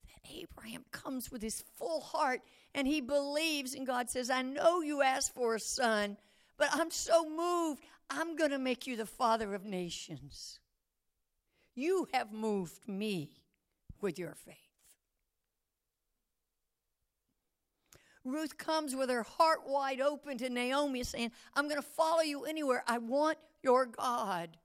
that 0.06 0.32
Abraham 0.36 0.86
comes 0.92 1.32
with 1.32 1.42
his 1.42 1.64
full 1.78 2.02
heart 2.02 2.42
and 2.74 2.88
he 2.88 3.00
believes, 3.00 3.74
and 3.74 3.88
God 3.88 4.10
says, 4.10 4.30
I 4.30 4.42
know 4.42 4.82
you 4.82 5.02
asked 5.02 5.34
for 5.34 5.56
a 5.56 5.60
son, 5.60 6.18
but 6.58 6.70
I'm 6.74 6.92
so 6.92 7.30
moved. 7.30 7.82
I'm 8.10 8.36
going 8.36 8.52
to 8.52 8.60
make 8.60 8.86
you 8.86 8.98
the 8.98 9.06
father 9.06 9.54
of 9.56 9.66
nations. 9.66 10.60
You 11.74 12.08
have 12.14 12.32
moved 12.32 12.88
me 12.88 13.32
with 14.02 14.20
your 14.20 14.36
faith. 14.36 14.65
Ruth 18.26 18.58
comes 18.58 18.96
with 18.96 19.12
her 19.12 19.22
heart 19.22 19.60
wide 19.68 20.02
open 20.02 20.40
to 20.40 20.50
Naomi, 20.50 21.04
saying, 21.04 21.32
I'm 21.54 21.66
going 21.66 21.82
to 21.82 21.88
follow 21.88 22.22
you 22.22 22.46
anywhere. 22.46 22.84
I 22.88 22.98
want 22.98 23.38
your 23.62 23.86
God. 23.86 24.58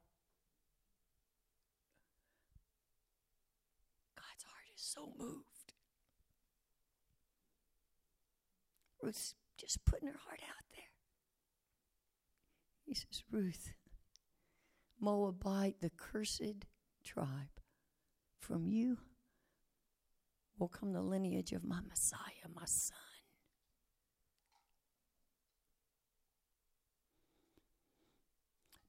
God's 4.17 4.45
heart 4.45 4.65
is 4.75 4.81
so 4.83 5.13
moved. 5.19 5.45
Ruth's 9.03 9.35
just 9.59 9.85
putting 9.85 10.09
her 10.09 10.19
heart 10.27 10.41
out 10.43 10.65
there. 10.73 10.85
He 12.87 12.95
says, 12.95 13.23
Ruth, 13.31 13.75
Moabite, 14.99 15.81
the 15.83 15.91
cursed 15.91 16.65
tribe, 17.05 17.61
from 18.39 18.67
you 18.67 18.97
will 20.59 20.69
come 20.69 20.93
the 20.95 21.03
lineage 21.03 21.53
of 21.53 21.63
my 21.63 21.81
Messiah, 21.87 22.49
my 22.55 22.65
son. 22.65 22.97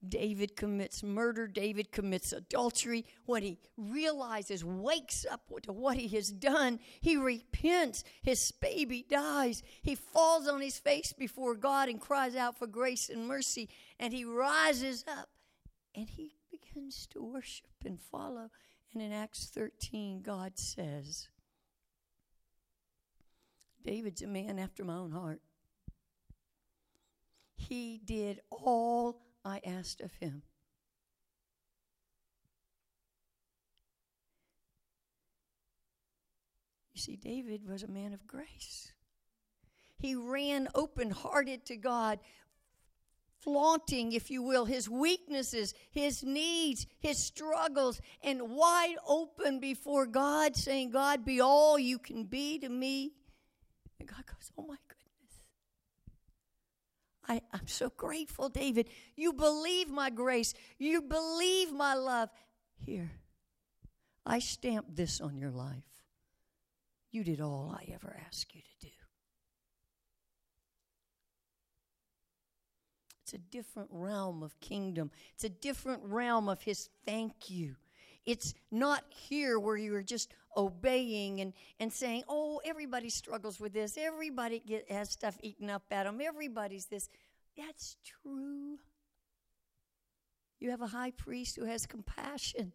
David 0.06 0.56
commits 0.56 1.02
murder. 1.02 1.46
David 1.46 1.92
commits 1.92 2.32
adultery. 2.32 3.04
When 3.26 3.42
he 3.42 3.58
realizes, 3.76 4.64
wakes 4.64 5.24
up 5.30 5.42
to 5.62 5.72
what 5.72 5.96
he 5.96 6.08
has 6.16 6.28
done, 6.28 6.80
he 7.00 7.16
repents. 7.16 8.02
His 8.22 8.50
baby 8.52 9.04
dies. 9.08 9.62
He 9.82 9.94
falls 9.94 10.48
on 10.48 10.60
his 10.60 10.78
face 10.78 11.12
before 11.12 11.54
God 11.54 11.88
and 11.88 12.00
cries 12.00 12.34
out 12.34 12.58
for 12.58 12.66
grace 12.66 13.08
and 13.08 13.28
mercy. 13.28 13.68
And 14.00 14.12
he 14.12 14.24
rises 14.24 15.04
up 15.06 15.28
and 15.94 16.08
he 16.08 16.32
begins 16.50 17.06
to 17.08 17.22
worship 17.22 17.66
and 17.84 18.00
follow. 18.00 18.50
And 18.92 19.02
in 19.02 19.12
Acts 19.12 19.46
13, 19.54 20.22
God 20.22 20.58
says, 20.58 21.28
David's 23.84 24.22
a 24.22 24.26
man 24.26 24.58
after 24.58 24.84
my 24.84 24.94
own 24.96 25.12
heart. 25.12 25.40
He 27.56 28.00
did 28.04 28.40
all 28.50 29.22
I 29.44 29.60
asked 29.64 30.00
of 30.00 30.12
him. 30.14 30.42
You 36.94 37.00
see, 37.00 37.16
David 37.16 37.68
was 37.68 37.82
a 37.82 37.88
man 37.88 38.12
of 38.12 38.26
grace. 38.26 38.92
He 39.98 40.14
ran 40.14 40.68
open 40.74 41.10
hearted 41.10 41.64
to 41.66 41.76
God, 41.76 42.18
flaunting, 43.38 44.12
if 44.12 44.30
you 44.30 44.42
will, 44.42 44.64
his 44.64 44.88
weaknesses, 44.88 45.74
his 45.90 46.22
needs, 46.22 46.86
his 46.98 47.18
struggles, 47.18 48.00
and 48.22 48.50
wide 48.50 48.96
open 49.06 49.58
before 49.58 50.06
God, 50.06 50.56
saying, 50.56 50.90
God, 50.90 51.24
be 51.24 51.40
all 51.40 51.78
you 51.78 51.98
can 51.98 52.24
be 52.24 52.58
to 52.58 52.68
me. 52.68 53.12
And 53.98 54.08
God 54.08 54.24
goes, 54.26 54.50
Oh 54.58 54.66
my 54.66 54.76
I, 57.28 57.40
I'm 57.52 57.66
so 57.66 57.90
grateful, 57.96 58.48
David. 58.48 58.88
You 59.16 59.32
believe 59.32 59.88
my 59.88 60.10
grace. 60.10 60.54
You 60.78 61.02
believe 61.02 61.72
my 61.72 61.94
love. 61.94 62.30
Here, 62.76 63.12
I 64.26 64.40
stamped 64.40 64.96
this 64.96 65.20
on 65.20 65.36
your 65.36 65.50
life. 65.50 65.84
You 67.10 67.22
did 67.22 67.40
all 67.40 67.74
I 67.76 67.92
ever 67.92 68.18
asked 68.26 68.54
you 68.54 68.62
to 68.62 68.86
do. 68.86 68.92
It's 73.22 73.34
a 73.34 73.38
different 73.38 73.88
realm 73.92 74.42
of 74.42 74.58
kingdom, 74.60 75.10
it's 75.34 75.44
a 75.44 75.48
different 75.48 76.02
realm 76.04 76.48
of 76.48 76.62
his 76.62 76.88
thank 77.06 77.50
you. 77.50 77.76
It's 78.24 78.54
not 78.70 79.04
here 79.08 79.58
where 79.58 79.76
you're 79.76 80.02
just 80.02 80.32
obeying 80.56 81.40
and, 81.40 81.52
and 81.80 81.92
saying, 81.92 82.24
oh, 82.28 82.60
everybody 82.64 83.10
struggles 83.10 83.58
with 83.58 83.72
this. 83.72 83.96
Everybody 83.98 84.60
get, 84.60 84.90
has 84.90 85.10
stuff 85.10 85.36
eaten 85.42 85.70
up 85.70 85.82
at 85.90 86.04
them. 86.04 86.20
Everybody's 86.22 86.86
this. 86.86 87.08
That's 87.56 87.96
true. 88.04 88.78
You 90.60 90.70
have 90.70 90.82
a 90.82 90.86
high 90.86 91.10
priest 91.10 91.56
who 91.56 91.64
has 91.64 91.86
compassion. 91.86 92.72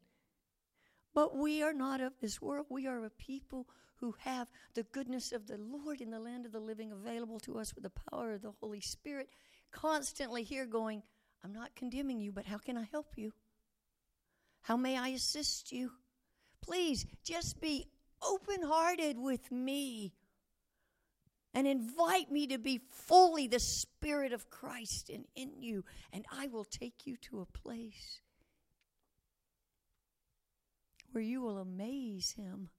But 1.13 1.35
we 1.37 1.63
are 1.63 1.73
not 1.73 2.01
of 2.01 2.13
this 2.21 2.41
world. 2.41 2.65
We 2.69 2.85
are 2.85 3.05
a 3.05 3.09
people 3.09 3.67
who 3.95 4.13
have 4.19 4.47
the 4.75 4.83
goodness 4.83 5.31
of 5.31 5.47
the 5.47 5.57
Lord 5.57 6.01
in 6.01 6.11
the 6.11 6.19
land 6.19 6.45
of 6.45 6.51
the 6.51 6.59
living 6.59 6.91
available 6.91 7.39
to 7.41 7.57
us 7.57 7.73
with 7.73 7.83
the 7.83 8.11
power 8.11 8.33
of 8.33 8.41
the 8.41 8.53
Holy 8.59 8.81
Spirit. 8.81 9.29
Constantly 9.71 10.43
here 10.43 10.65
going, 10.65 11.01
I'm 11.43 11.53
not 11.53 11.75
condemning 11.75 12.19
you, 12.19 12.31
but 12.31 12.45
how 12.45 12.57
can 12.57 12.77
I 12.77 12.87
help 12.91 13.13
you? 13.15 13.31
How 14.61 14.77
may 14.77 14.97
I 14.97 15.09
assist 15.09 15.71
you? 15.71 15.91
Please 16.61 17.05
just 17.23 17.61
be 17.61 17.87
open 18.21 18.63
hearted 18.63 19.17
with 19.17 19.51
me 19.51 20.13
and 21.53 21.65
invite 21.65 22.31
me 22.31 22.45
to 22.47 22.57
be 22.57 22.81
fully 22.91 23.47
the 23.47 23.59
Spirit 23.59 24.33
of 24.33 24.49
Christ 24.49 25.09
in, 25.09 25.25
in 25.35 25.61
you, 25.61 25.85
and 26.11 26.25
I 26.31 26.47
will 26.47 26.65
take 26.65 27.07
you 27.07 27.17
to 27.17 27.39
a 27.39 27.45
place 27.45 28.21
where 31.11 31.23
you 31.23 31.41
will 31.41 31.57
amaze 31.57 32.31
Him 32.31 32.69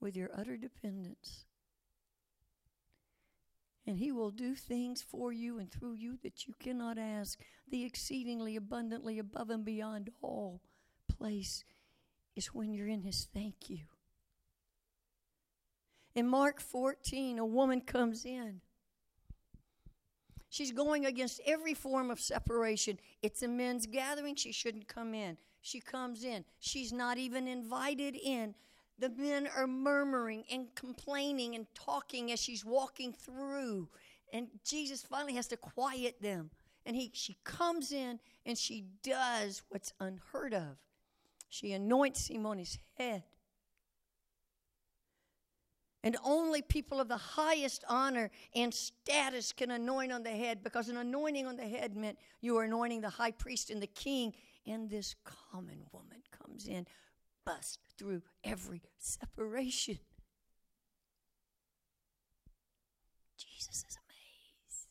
with 0.00 0.16
your 0.16 0.30
utter 0.36 0.56
dependence. 0.56 1.46
And 3.86 3.98
he 3.98 4.12
will 4.12 4.30
do 4.30 4.54
things 4.54 5.02
for 5.02 5.32
you 5.32 5.58
and 5.58 5.70
through 5.70 5.94
you 5.94 6.18
that 6.22 6.46
you 6.46 6.54
cannot 6.60 6.98
ask, 6.98 7.40
the 7.68 7.84
exceedingly 7.84 8.54
abundantly 8.54 9.18
above 9.18 9.50
and 9.50 9.64
beyond 9.64 10.10
all 10.20 10.60
place 11.18 11.64
is 12.36 12.48
when 12.48 12.72
you're 12.72 12.88
in 12.88 13.02
His 13.02 13.28
thank 13.32 13.68
you. 13.68 13.80
In 16.14 16.28
Mark 16.28 16.60
14, 16.60 17.38
a 17.38 17.46
woman 17.46 17.80
comes 17.80 18.24
in. 18.24 18.60
She's 20.50 20.72
going 20.72 21.06
against 21.06 21.40
every 21.46 21.72
form 21.72 22.10
of 22.10 22.20
separation. 22.20 22.98
It's 23.22 23.42
a 23.42 23.48
men's 23.48 23.86
gathering. 23.86 24.34
She 24.34 24.52
shouldn't 24.52 24.86
come 24.86 25.14
in. 25.14 25.38
She 25.62 25.80
comes 25.80 26.24
in. 26.24 26.44
She's 26.58 26.92
not 26.92 27.16
even 27.16 27.48
invited 27.48 28.16
in. 28.16 28.54
The 28.98 29.08
men 29.08 29.48
are 29.56 29.66
murmuring 29.66 30.44
and 30.52 30.66
complaining 30.74 31.54
and 31.54 31.66
talking 31.74 32.30
as 32.32 32.38
she's 32.38 32.66
walking 32.66 33.14
through. 33.14 33.88
And 34.32 34.48
Jesus 34.62 35.02
finally 35.02 35.34
has 35.34 35.46
to 35.48 35.56
quiet 35.56 36.20
them. 36.20 36.50
And 36.84 36.96
he, 36.96 37.10
she 37.14 37.36
comes 37.44 37.90
in 37.90 38.20
and 38.44 38.58
she 38.58 38.84
does 39.02 39.62
what's 39.70 39.94
unheard 40.00 40.52
of. 40.52 40.76
She 41.52 41.72
anoints 41.72 42.28
him 42.28 42.46
on 42.46 42.56
his 42.56 42.78
head. 42.94 43.24
And 46.02 46.16
only 46.24 46.62
people 46.62 46.98
of 46.98 47.08
the 47.08 47.18
highest 47.18 47.84
honor 47.90 48.30
and 48.54 48.72
status 48.72 49.52
can 49.52 49.70
anoint 49.70 50.12
on 50.12 50.22
the 50.22 50.30
head 50.30 50.64
because 50.64 50.88
an 50.88 50.96
anointing 50.96 51.46
on 51.46 51.56
the 51.56 51.68
head 51.68 51.94
meant 51.94 52.16
you 52.40 52.56
are 52.56 52.64
anointing 52.64 53.02
the 53.02 53.10
high 53.10 53.32
priest 53.32 53.68
and 53.68 53.82
the 53.82 53.86
king. 53.86 54.32
And 54.66 54.88
this 54.88 55.14
common 55.52 55.82
woman 55.92 56.22
comes 56.30 56.66
in, 56.66 56.86
bust 57.44 57.80
through 57.98 58.22
every 58.42 58.80
separation. 58.96 59.98
Jesus 63.36 63.84
is 63.86 63.98
amazed. 63.98 64.88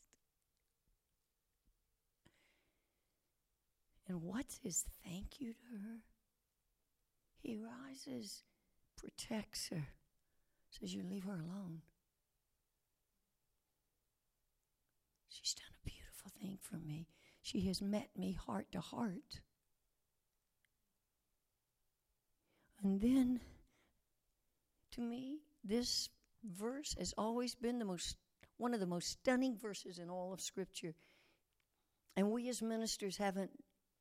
And 4.08 4.22
what's 4.22 4.60
his 4.62 4.86
thank 5.04 5.40
you 5.40 5.54
to 5.54 5.78
her? 5.82 6.02
He 7.42 7.58
rises, 7.58 8.44
protects 8.98 9.70
her, 9.70 9.88
says, 10.70 10.94
You 10.94 11.04
leave 11.04 11.24
her 11.24 11.34
alone. 11.34 11.82
She's 15.28 15.56
done 15.56 15.74
a 15.74 15.90
beautiful 15.90 16.32
thing 16.40 16.60
for 16.62 16.78
me. 16.78 17.08
She 17.42 17.62
has 17.68 17.82
met 17.82 18.10
me 18.16 18.34
heart 18.34 18.68
to 18.74 18.80
heart. 18.80 19.42
And 22.84 23.02
then, 23.02 23.40
to 24.92 25.02
me, 25.02 25.40
this 25.64 26.10
verse 26.44 26.96
has 26.98 27.14
always 27.18 27.56
been 27.56 27.80
the 27.80 27.86
most 27.86 28.18
one 28.58 28.74
of 28.76 28.80
the 28.80 28.86
most 28.86 29.10
stunning 29.10 29.58
verses 29.58 29.98
in 29.98 30.10
all 30.10 30.34
of 30.34 30.42
Scripture. 30.42 30.94
And 32.16 32.30
we 32.30 32.48
as 32.50 32.62
ministers 32.62 33.18
haven't 33.18 33.52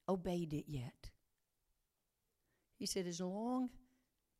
obeyed 0.07 0.53
it 0.53 0.64
yet. 0.66 1.10
He 2.81 2.87
said, 2.87 3.07
As 3.07 3.21
long 3.21 3.69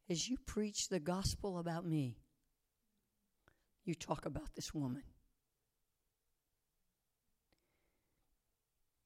as 0.09 0.27
you 0.27 0.39
preach 0.47 0.89
the 0.89 0.99
gospel 0.99 1.59
about 1.59 1.85
me, 1.85 2.17
you 3.85 3.95
talk 3.95 4.25
about 4.25 4.55
this 4.57 4.73
woman. 4.73 5.03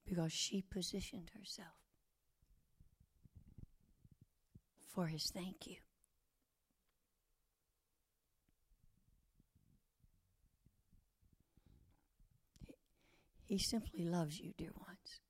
Because 0.06 0.32
she 0.32 0.62
positioned 0.62 1.32
herself 1.36 1.74
for 4.94 5.08
his 5.08 5.28
thank 5.34 5.66
you. 5.66 5.78
He 13.42 13.58
simply 13.58 14.04
loves 14.04 14.38
you, 14.38 14.52
dear 14.56 14.70
ones. 14.76 15.23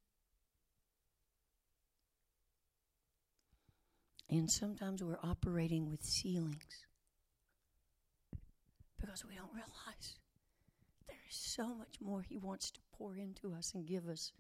And 4.35 4.51
sometimes 4.51 5.01
we're 5.01 5.17
operating 5.23 5.89
with 5.89 6.03
ceilings 6.03 6.87
because 9.01 9.25
we 9.25 9.37
don't 9.37 9.55
realize 9.55 10.19
there 11.07 11.17
is 11.31 11.37
so 11.37 11.73
much 11.73 12.01
more 12.01 12.21
He 12.21 12.37
wants 12.37 12.73
to 12.73 12.81
pour 12.99 13.15
into 13.15 13.55
us 13.55 13.75
and 13.75 13.87
give 13.87 14.09
us. 14.09 14.33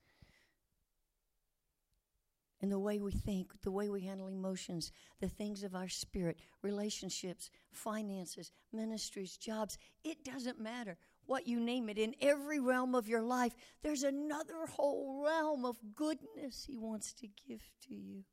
In 2.61 2.71
the 2.71 2.79
way 2.81 2.99
we 2.99 3.13
think, 3.13 3.53
the 3.63 3.71
way 3.71 3.89
we 3.89 4.01
handle 4.01 4.27
emotions, 4.27 4.91
the 5.21 5.29
things 5.29 5.63
of 5.63 5.77
our 5.77 5.89
spirit, 5.89 6.41
relationships, 6.61 7.53
finances, 7.71 8.51
ministries, 8.73 9.37
jobs, 9.37 9.79
it 10.03 10.25
doesn't 10.25 10.59
matter. 10.59 10.97
what 11.27 11.47
you 11.47 11.61
name 11.61 11.89
it, 11.89 11.99
in 11.99 12.17
every 12.21 12.59
realm 12.59 12.97
of 12.97 13.07
your 13.07 13.23
life, 13.23 13.55
there's 13.85 14.03
another 14.03 14.67
whole 14.69 15.23
realm 15.25 15.65
of 15.65 15.79
goodness 15.95 16.65
He 16.67 16.77
wants 16.77 17.13
to 17.13 17.29
give 17.47 17.63
to 17.87 17.95
you. 17.95 18.25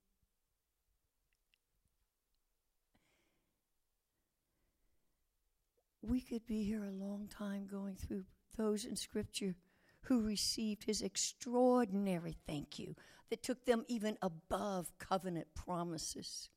We 6.01 6.21
could 6.21 6.45
be 6.47 6.63
here 6.63 6.83
a 6.83 6.91
long 6.91 7.27
time 7.27 7.67
going 7.69 7.95
through 7.95 8.25
those 8.57 8.85
in 8.85 8.95
Scripture 8.95 9.55
who 10.03 10.21
received 10.21 10.83
His 10.83 11.01
extraordinary 11.01 12.37
thank 12.47 12.79
you 12.79 12.95
that 13.29 13.43
took 13.43 13.65
them 13.65 13.85
even 13.87 14.17
above 14.21 14.91
covenant 14.97 15.47
promises 15.53 16.49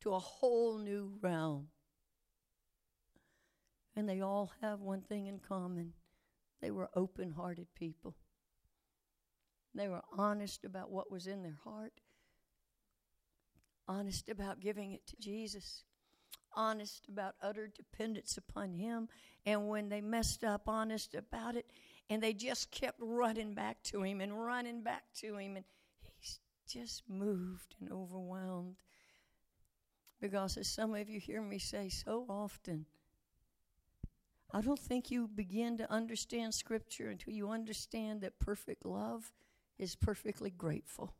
to 0.00 0.14
a 0.14 0.18
whole 0.18 0.78
new 0.78 1.12
realm. 1.20 1.68
And 3.96 4.08
they 4.08 4.20
all 4.20 4.52
have 4.60 4.80
one 4.80 5.02
thing 5.02 5.26
in 5.26 5.40
common 5.40 5.92
they 6.60 6.70
were 6.70 6.90
open 6.94 7.30
hearted 7.32 7.68
people. 7.74 8.16
They 9.74 9.88
were 9.88 10.02
honest 10.16 10.64
about 10.64 10.90
what 10.90 11.10
was 11.10 11.26
in 11.26 11.42
their 11.42 11.58
heart, 11.62 11.92
honest 13.86 14.28
about 14.28 14.60
giving 14.60 14.92
it 14.92 15.06
to 15.08 15.16
Jesus, 15.20 15.84
honest 16.58 17.06
about 17.08 17.36
utter 17.40 17.68
dependence 17.68 18.36
upon 18.36 18.74
Him. 18.74 19.08
And 19.46 19.68
when 19.68 19.88
they 19.88 20.00
messed 20.00 20.42
up, 20.42 20.68
honest 20.68 21.14
about 21.14 21.56
it. 21.56 21.70
And 22.10 22.22
they 22.22 22.32
just 22.32 22.70
kept 22.70 22.98
running 23.00 23.54
back 23.54 23.82
to 23.84 24.02
Him 24.02 24.20
and 24.20 24.44
running 24.44 24.82
back 24.82 25.04
to 25.20 25.36
Him. 25.36 25.56
And 25.56 25.64
He's 26.00 26.40
just 26.66 27.04
moved 27.08 27.76
and 27.80 27.90
overwhelmed. 27.92 28.76
Because 30.20 30.56
as 30.56 30.66
some 30.66 30.94
of 30.94 31.08
you 31.08 31.20
hear 31.20 31.40
me 31.40 31.60
say 31.60 31.88
so 31.88 32.26
often, 32.28 32.86
I 34.52 34.60
don't 34.60 34.78
think 34.78 35.10
you 35.10 35.28
begin 35.28 35.76
to 35.76 35.92
understand 35.92 36.54
Scripture 36.54 37.08
until 37.08 37.34
you 37.34 37.50
understand 37.50 38.22
that 38.22 38.40
perfect 38.40 38.84
love 38.84 39.30
is 39.78 39.94
perfectly 39.94 40.50
grateful. 40.50 41.14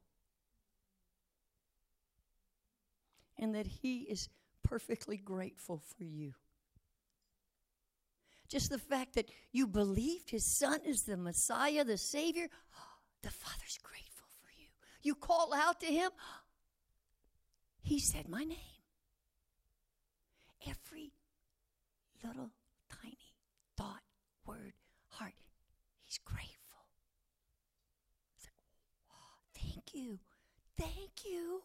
And 3.38 3.54
that 3.54 3.66
He 3.66 4.00
is 4.00 4.28
perfectly 4.68 5.16
grateful 5.16 5.82
for 5.96 6.04
you. 6.04 6.34
Just 8.48 8.70
the 8.70 8.78
fact 8.78 9.14
that 9.14 9.30
you 9.52 9.66
believed 9.66 10.30
His 10.30 10.44
Son 10.44 10.80
is 10.84 11.02
the 11.02 11.16
Messiah, 11.16 11.84
the 11.84 11.98
Savior, 11.98 12.48
the 13.22 13.30
Father's 13.30 13.78
grateful 13.82 14.28
for 14.42 14.50
you. 14.58 14.68
You 15.02 15.14
call 15.14 15.52
out 15.54 15.80
to 15.80 15.86
Him, 15.86 16.10
He 17.82 17.98
said 17.98 18.28
my 18.28 18.44
name. 18.44 18.56
Every 20.66 21.12
little 22.24 22.50
tiny 22.90 23.34
thought, 23.76 24.02
word, 24.46 24.72
heart, 25.08 25.34
He's 26.04 26.18
grateful. 26.24 26.58
thank 29.54 29.94
you. 29.94 30.18
Thank 30.78 31.24
you. 31.24 31.62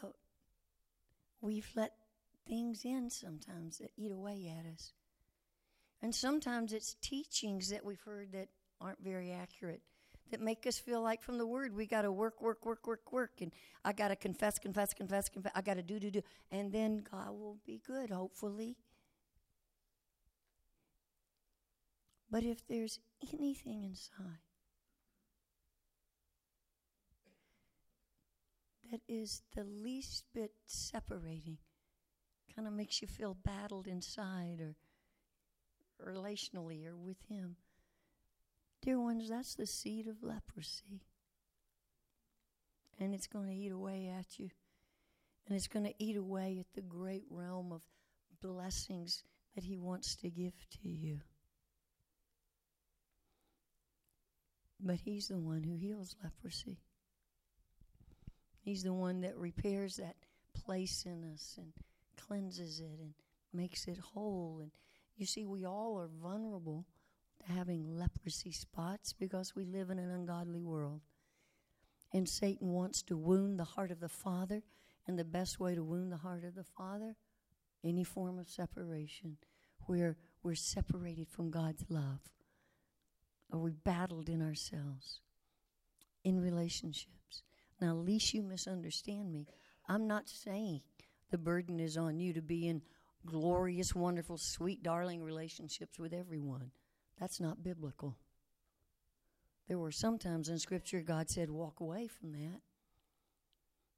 But 0.00 0.14
we've 1.42 1.68
let 1.74 1.92
things 2.48 2.84
in 2.84 3.10
sometimes 3.10 3.78
that 3.78 3.90
eat 3.96 4.10
away 4.10 4.50
at 4.58 4.72
us. 4.72 4.92
And 6.00 6.14
sometimes 6.14 6.72
it's 6.72 6.94
teachings 7.02 7.68
that 7.68 7.84
we've 7.84 8.00
heard 8.00 8.32
that 8.32 8.48
aren't 8.80 9.02
very 9.02 9.30
accurate 9.32 9.82
that 10.30 10.40
make 10.40 10.66
us 10.66 10.78
feel 10.78 11.02
like 11.02 11.22
from 11.22 11.36
the 11.36 11.46
word 11.46 11.76
we 11.76 11.86
got 11.86 12.02
to 12.02 12.10
work, 12.10 12.40
work, 12.40 12.64
work, 12.64 12.86
work, 12.86 13.12
work, 13.12 13.32
and 13.40 13.52
I 13.84 13.92
got 13.92 14.08
to 14.08 14.16
confess, 14.16 14.58
confess, 14.58 14.94
confess, 14.94 15.28
confess. 15.28 15.52
I 15.54 15.60
got 15.60 15.74
to 15.74 15.82
do, 15.82 16.00
do, 16.00 16.10
do, 16.10 16.22
and 16.50 16.72
then 16.72 17.04
God 17.10 17.30
will 17.30 17.58
be 17.66 17.80
good, 17.86 18.10
hopefully. 18.10 18.76
But 22.30 22.44
if 22.44 22.66
there's 22.66 22.98
anything 23.34 23.84
inside 23.84 24.38
that 28.92 29.00
is 29.08 29.42
the 29.56 29.64
least 29.64 30.24
bit 30.32 30.52
separating, 30.66 31.58
kind 32.54 32.68
of 32.68 32.74
makes 32.74 33.02
you 33.02 33.08
feel 33.08 33.34
battled 33.34 33.88
inside 33.88 34.60
or 34.60 34.76
relationally 36.00 36.86
or 36.86 36.96
with 36.96 37.18
Him 37.28 37.56
Dear 38.82 38.98
ones, 38.98 39.28
that's 39.28 39.54
the 39.54 39.66
seed 39.66 40.08
of 40.08 40.24
leprosy. 40.24 41.02
And 42.98 43.14
it's 43.14 43.28
going 43.28 43.46
to 43.46 43.54
eat 43.54 43.70
away 43.70 44.08
at 44.08 44.40
you. 44.40 44.50
And 45.46 45.56
it's 45.56 45.68
going 45.68 45.86
to 45.86 45.94
eat 45.98 46.16
away 46.16 46.58
at 46.58 46.66
the 46.74 46.82
great 46.82 47.24
realm 47.30 47.72
of 47.72 47.82
blessings 48.42 49.22
that 49.54 49.64
He 49.64 49.78
wants 49.78 50.16
to 50.16 50.30
give 50.30 50.54
to 50.82 50.88
you. 50.88 51.20
But 54.80 54.98
He's 55.04 55.28
the 55.28 55.38
one 55.38 55.62
who 55.62 55.76
heals 55.76 56.16
leprosy. 56.22 56.80
He's 58.62 58.82
the 58.82 58.92
one 58.92 59.20
that 59.22 59.36
repairs 59.36 59.96
that 59.96 60.16
place 60.54 61.04
in 61.04 61.24
us 61.34 61.56
and 61.58 61.72
cleanses 62.16 62.80
it 62.80 63.00
and 63.00 63.12
makes 63.52 63.86
it 63.86 63.98
whole. 63.98 64.60
And 64.62 64.70
you 65.16 65.26
see, 65.26 65.44
we 65.44 65.66
all 65.66 65.98
are 65.98 66.08
vulnerable 66.22 66.86
to 67.44 67.52
having 67.52 67.98
leprosy 67.98 68.52
spots 68.52 69.12
because 69.12 69.56
we 69.56 69.64
live 69.64 69.90
in 69.90 69.98
an 69.98 70.10
ungodly 70.10 70.62
world. 70.62 71.00
And 72.12 72.28
Satan 72.28 72.68
wants 72.68 73.02
to 73.02 73.16
wound 73.16 73.58
the 73.58 73.64
heart 73.64 73.90
of 73.90 74.00
the 74.00 74.08
Father. 74.08 74.62
And 75.08 75.18
the 75.18 75.24
best 75.24 75.58
way 75.58 75.74
to 75.74 75.82
wound 75.82 76.12
the 76.12 76.18
heart 76.18 76.44
of 76.44 76.54
the 76.54 76.62
Father? 76.62 77.16
Any 77.82 78.04
form 78.04 78.38
of 78.38 78.48
separation 78.48 79.38
where 79.86 80.16
we're 80.44 80.54
separated 80.54 81.28
from 81.28 81.50
God's 81.50 81.84
love. 81.88 82.20
Or 83.50 83.58
we 83.58 83.72
battled 83.72 84.28
in 84.28 84.40
ourselves, 84.40 85.20
in 86.22 86.40
relationships. 86.40 87.42
Now, 87.82 87.96
least 87.96 88.32
you 88.32 88.44
misunderstand 88.44 89.32
me. 89.32 89.48
I'm 89.88 90.06
not 90.06 90.28
saying 90.28 90.82
the 91.32 91.36
burden 91.36 91.80
is 91.80 91.96
on 91.96 92.20
you 92.20 92.32
to 92.32 92.40
be 92.40 92.68
in 92.68 92.80
glorious, 93.26 93.92
wonderful, 93.92 94.38
sweet, 94.38 94.84
darling 94.84 95.20
relationships 95.20 95.98
with 95.98 96.14
everyone. 96.14 96.70
That's 97.18 97.40
not 97.40 97.64
biblical. 97.64 98.16
There 99.66 99.80
were 99.80 99.90
some 99.90 100.16
times 100.16 100.48
in 100.48 100.60
Scripture 100.60 101.00
God 101.00 101.28
said, 101.28 101.50
walk 101.50 101.80
away 101.80 102.06
from 102.06 102.30
that. 102.30 102.60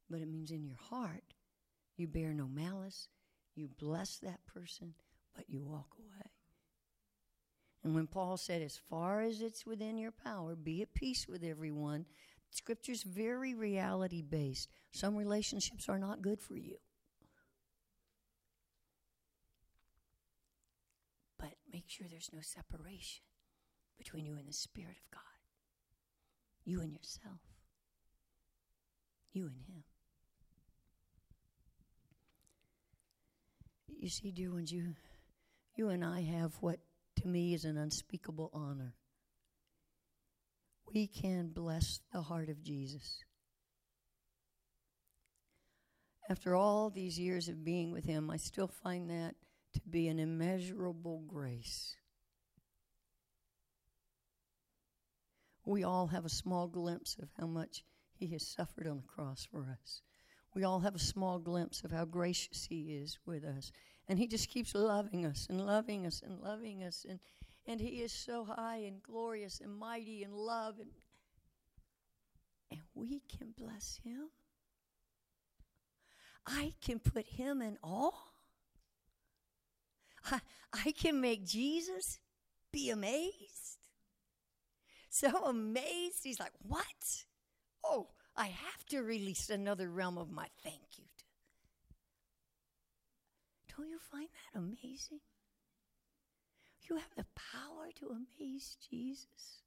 But 0.09 0.23
it 0.23 0.29
means 0.29 0.51
in 0.51 0.64
your 0.64 0.79
heart, 0.79 1.35
you 1.99 2.09
bear 2.09 2.33
no 2.33 2.49
malice, 2.49 3.09
you 3.55 3.68
bless 3.79 4.16
that 4.20 4.47
person, 4.47 4.94
but 5.37 5.44
you 5.51 5.61
walk 5.62 5.94
away. 5.99 6.31
And 7.83 7.94
when 7.94 8.07
Paul 8.07 8.38
said, 8.38 8.62
as 8.62 8.81
far 8.88 9.20
as 9.20 9.42
it's 9.42 9.66
within 9.66 9.99
your 9.99 10.11
power, 10.11 10.57
be 10.57 10.81
at 10.81 10.94
peace 10.94 11.29
with 11.29 11.44
everyone, 11.44 12.07
Scripture's 12.55 13.03
very 13.03 13.53
reality 13.53 14.23
based. 14.23 14.69
Some 14.93 15.17
relationships 15.17 15.88
are 15.88 15.99
not 15.99 16.23
good 16.23 16.40
for 16.40 16.55
you. 16.57 16.77
But 21.37 21.55
make 21.73 21.87
sure 21.88 22.07
there's 22.09 22.31
no 22.33 22.38
separation 22.43 23.25
between 23.99 24.25
you 24.25 24.37
and 24.37 24.47
the 24.47 24.53
Spirit 24.53 24.97
of 25.05 25.11
God, 25.11 25.21
you 26.64 26.81
and 26.81 26.93
yourself, 26.93 27.40
you 29.33 29.47
and 29.49 29.61
Him. 29.67 29.83
You 33.99 34.09
see, 34.09 34.31
dear 34.31 34.53
ones, 34.53 34.71
you, 34.71 34.95
you 35.75 35.88
and 35.88 36.05
I 36.05 36.21
have 36.21 36.53
what 36.61 36.79
to 37.17 37.27
me 37.27 37.53
is 37.53 37.64
an 37.64 37.77
unspeakable 37.77 38.51
honor. 38.55 38.95
We 40.92 41.07
can 41.07 41.49
bless 41.49 42.01
the 42.12 42.23
heart 42.23 42.49
of 42.49 42.62
Jesus. 42.62 43.25
After 46.29 46.55
all 46.55 46.88
these 46.90 47.18
years 47.18 47.49
of 47.49 47.64
being 47.64 47.92
with 47.92 48.05
Him, 48.05 48.31
I 48.31 48.37
still 48.37 48.68
find 48.68 49.11
that 49.11 49.35
to 49.75 49.81
be 49.90 50.09
an 50.09 50.18
immeasurable 50.18 51.23
grace. 51.27 51.97
We 55.66 55.83
all 55.83 56.09
have 56.09 56.25
a 56.25 56.31
small 56.31 56.66
glimpse 56.66 57.16
of 57.20 57.29
how 57.38 57.47
much 57.47 57.85
He 58.14 58.29
has 58.29 58.47
suffered 58.47 58.87
on 58.87 58.99
the 58.99 59.09
cross 59.09 59.47
for 59.51 59.66
us. 59.70 60.03
We 60.55 60.62
all 60.62 60.81
have 60.81 60.94
a 60.94 61.01
small 61.01 61.38
glimpse 61.38 61.83
of 61.83 61.90
how 61.90 62.05
gracious 62.05 62.66
He 62.66 62.94
is 62.94 63.18
with 63.27 63.44
us. 63.44 63.73
And 64.09 64.18
He 64.18 64.27
just 64.27 64.49
keeps 64.49 64.75
loving 64.75 65.27
us 65.27 65.47
and 65.49 65.61
loving 65.61 66.07
us 66.07 66.23
and 66.25 66.38
loving 66.40 66.83
us. 66.85 67.05
And, 67.09 67.18
and 67.66 67.81
He 67.81 68.03
is 68.03 68.12
so 68.12 68.44
high 68.44 68.83
and 68.87 69.03
glorious 69.03 69.61
and 69.61 69.74
mighty 69.77 70.22
and 70.22 70.35
love. 70.35 70.79
And, 70.79 70.90
and 72.70 72.81
we 72.94 73.20
can 73.20 73.55
bless 73.57 74.00
Him. 74.05 74.29
I 76.46 76.74
can 76.85 76.98
put 76.98 77.27
Him 77.27 77.62
in 77.62 77.79
awe. 77.83 78.12
I, 80.31 80.40
I 80.72 80.92
can 80.92 81.20
make 81.20 81.44
Jesus 81.46 82.18
be 82.72 82.90
amazed. 82.90 83.79
So 85.11 85.44
amazed, 85.44 86.24
he's 86.24 86.40
like, 86.40 86.53
What? 86.66 87.24
Oh, 87.85 88.09
I 88.37 88.46
have 88.46 88.85
to 88.87 89.03
release 89.03 89.48
another 89.48 89.88
realm 89.88 90.18
of 90.18 90.31
my 90.31 90.46
thank 90.62 90.98
you. 90.98 91.05
To. 91.05 91.24
Don't 93.77 93.88
you 93.88 93.98
find 94.11 94.29
that 94.29 94.59
amazing? 94.59 95.20
You 96.88 96.97
have 96.97 97.14
the 97.16 97.27
power 97.35 97.90
to 98.01 98.09
amaze 98.09 98.77
Jesus. 98.90 99.62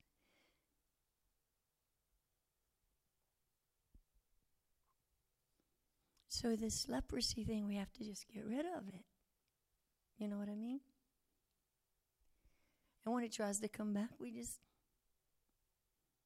So, 6.29 6.55
this 6.55 6.87
leprosy 6.87 7.43
thing, 7.43 7.65
we 7.65 7.77
have 7.77 7.91
to 7.93 8.03
just 8.03 8.27
get 8.31 8.45
rid 8.45 8.65
of 8.65 8.87
it. 8.89 9.05
You 10.19 10.27
know 10.27 10.37
what 10.37 10.49
I 10.49 10.55
mean? 10.55 10.81
And 13.03 13.13
when 13.13 13.23
it 13.23 13.31
tries 13.31 13.59
to 13.61 13.67
come 13.67 13.93
back, 13.93 14.09
we 14.19 14.31
just 14.31 14.59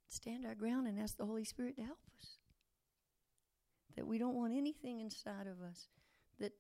stand 0.10 0.46
our 0.46 0.56
ground 0.56 0.88
and 0.88 1.00
ask 1.00 1.16
the 1.16 1.26
Holy 1.26 1.46
Spirit 1.46 1.78
to 1.78 1.84
help 1.84 2.00
us. 2.20 2.38
That 3.96 4.08
we 4.08 4.18
don't 4.18 4.36
want 4.36 4.54
anything 4.54 5.00
inside 5.00 5.48
of 5.48 5.62
us 5.62 5.88
that 6.40 6.52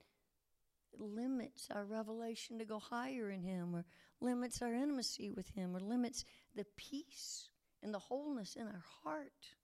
limits 0.97 1.67
our 1.73 1.85
revelation 1.85 2.57
to 2.59 2.65
go 2.65 2.79
higher 2.79 3.29
in 3.29 3.43
Him, 3.43 3.75
or 3.75 3.85
limits 4.19 4.61
our 4.61 4.73
intimacy 4.73 5.29
with 5.29 5.49
Him, 5.49 5.75
or 5.75 5.79
limits 5.79 6.25
the 6.55 6.65
peace 6.77 7.49
and 7.83 7.93
the 7.93 7.99
wholeness 7.99 8.55
in 8.55 8.67
our 8.67 8.83
heart 9.03 9.55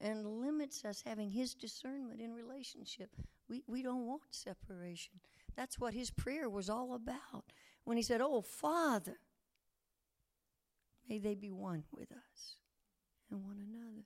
and 0.00 0.40
limits 0.40 0.84
us 0.84 1.02
having 1.04 1.30
His 1.30 1.54
discernment 1.54 2.20
in 2.20 2.32
relationship. 2.32 3.10
We, 3.48 3.62
we 3.66 3.82
don't 3.82 4.06
want 4.06 4.22
separation. 4.30 5.14
That's 5.56 5.78
what 5.78 5.94
His 5.94 6.10
prayer 6.10 6.48
was 6.48 6.70
all 6.70 6.94
about 6.94 7.52
when 7.84 7.96
He 7.96 8.02
said, 8.02 8.20
Oh, 8.20 8.42
Father, 8.42 9.18
may 11.08 11.18
they 11.18 11.34
be 11.34 11.50
one 11.50 11.84
with 11.90 12.12
us 12.12 12.56
and 13.30 13.44
one 13.44 13.58
another. 13.58 14.04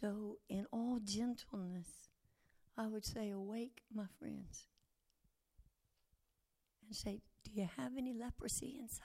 So, 0.00 0.38
in 0.48 0.64
all 0.70 1.00
gentleness, 1.02 1.88
I 2.76 2.86
would 2.86 3.04
say, 3.04 3.30
Awake, 3.30 3.82
my 3.92 4.04
friends, 4.20 4.66
and 6.86 6.94
say, 6.94 7.20
do 7.42 7.50
you 7.52 7.68
have 7.76 7.92
any 7.98 8.14
leprosy 8.14 8.76
inside? 8.80 9.02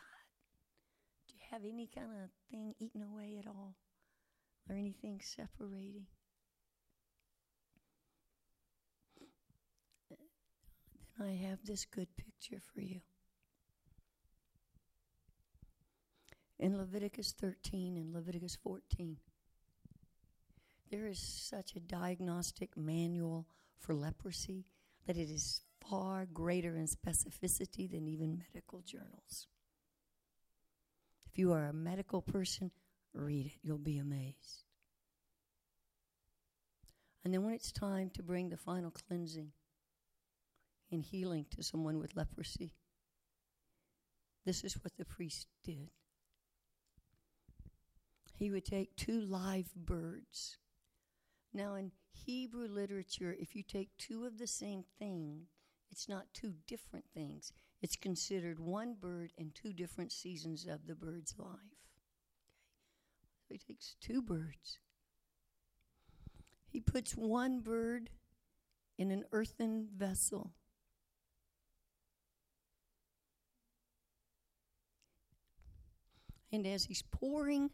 Do 1.27 1.33
you 1.33 1.41
have 1.49 1.61
any 1.63 1.87
kind 1.87 2.09
of 2.23 2.29
thing 2.51 2.75
eating 2.79 3.01
away 3.01 3.37
at 3.39 3.47
all? 3.47 3.75
Or 4.69 4.75
anything 4.75 5.19
separating? 5.19 6.05
Then 10.09 10.19
I 11.19 11.31
have 11.47 11.65
this 11.65 11.85
good 11.85 12.09
picture 12.17 12.61
for 12.71 12.81
you. 12.81 13.01
In 16.59 16.77
Leviticus 16.77 17.33
13 17.41 17.97
and 17.97 18.13
Leviticus 18.13 18.57
14, 18.63 19.17
there 20.93 21.07
is 21.07 21.17
such 21.17 21.75
a 21.75 21.79
diagnostic 21.79 22.77
manual 22.77 23.47
for 23.79 23.95
leprosy 23.95 24.67
that 25.07 25.17
it 25.17 25.27
is 25.27 25.61
far 25.81 26.27
greater 26.31 26.75
in 26.75 26.85
specificity 26.85 27.89
than 27.89 28.07
even 28.07 28.43
medical 28.53 28.79
journals. 28.85 29.47
If 31.25 31.39
you 31.39 31.51
are 31.51 31.65
a 31.65 31.73
medical 31.73 32.21
person, 32.21 32.69
read 33.11 33.47
it. 33.47 33.53
You'll 33.63 33.79
be 33.79 33.97
amazed. 33.97 34.65
And 37.25 37.33
then 37.33 37.43
when 37.43 37.55
it's 37.55 37.71
time 37.71 38.11
to 38.11 38.21
bring 38.21 38.49
the 38.49 38.57
final 38.57 38.91
cleansing 38.91 39.51
and 40.91 41.01
healing 41.01 41.47
to 41.55 41.63
someone 41.63 41.97
with 41.97 42.15
leprosy, 42.15 42.75
this 44.45 44.63
is 44.63 44.75
what 44.83 44.95
the 44.97 45.05
priest 45.05 45.47
did. 45.63 45.89
He 48.37 48.51
would 48.51 48.65
take 48.65 48.95
two 48.95 49.21
live 49.21 49.73
birds. 49.73 50.59
Now, 51.53 51.75
in 51.75 51.91
Hebrew 52.11 52.67
literature, 52.67 53.35
if 53.37 53.55
you 53.55 53.63
take 53.63 53.89
two 53.97 54.25
of 54.25 54.37
the 54.37 54.47
same 54.47 54.83
thing, 54.97 55.43
it's 55.91 56.09
not 56.09 56.25
two 56.33 56.53
different 56.67 57.05
things. 57.13 57.53
It's 57.81 57.95
considered 57.95 58.59
one 58.59 58.95
bird 58.99 59.31
and 59.37 59.53
two 59.53 59.73
different 59.73 60.11
seasons 60.11 60.65
of 60.65 60.87
the 60.87 60.95
bird's 60.95 61.35
life. 61.37 61.49
Okay. 61.49 61.59
So 63.47 63.53
he 63.53 63.73
takes 63.73 63.95
two 64.01 64.21
birds. 64.21 64.79
He 66.67 66.79
puts 66.79 67.11
one 67.15 67.59
bird 67.59 68.09
in 68.97 69.11
an 69.11 69.25
earthen 69.31 69.89
vessel. 69.95 70.53
And 76.51 76.65
as 76.65 76.85
he's 76.85 77.03
pouring 77.03 77.69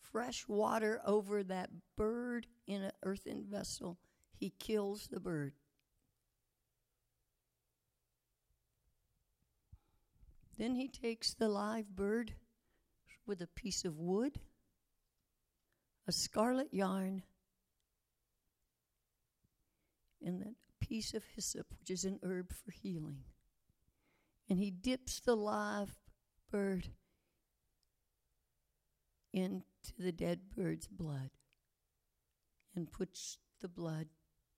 fresh 0.00 0.46
water 0.48 1.00
over 1.04 1.42
that 1.44 1.70
bird 1.96 2.46
in 2.70 2.84
an 2.84 2.92
earthen 3.02 3.44
vessel, 3.50 3.98
he 4.38 4.52
kills 4.60 5.08
the 5.08 5.18
bird. 5.18 5.54
Then 10.56 10.76
he 10.76 10.86
takes 10.86 11.34
the 11.34 11.48
live 11.48 11.88
bird 11.88 12.34
with 13.26 13.42
a 13.42 13.48
piece 13.48 13.84
of 13.84 13.98
wood, 13.98 14.38
a 16.06 16.12
scarlet 16.12 16.72
yarn, 16.72 17.24
and 20.24 20.40
that 20.40 20.54
piece 20.78 21.12
of 21.12 21.24
hyssop, 21.34 21.66
which 21.80 21.90
is 21.90 22.04
an 22.04 22.20
herb 22.22 22.52
for 22.52 22.70
healing. 22.70 23.24
And 24.48 24.60
he 24.60 24.70
dips 24.70 25.18
the 25.18 25.34
live 25.34 25.96
bird 26.52 26.86
into 29.32 29.64
the 29.98 30.12
dead 30.12 30.40
bird's 30.54 30.86
blood 30.86 31.30
and 32.74 32.90
puts 32.90 33.38
the 33.60 33.68
blood 33.68 34.06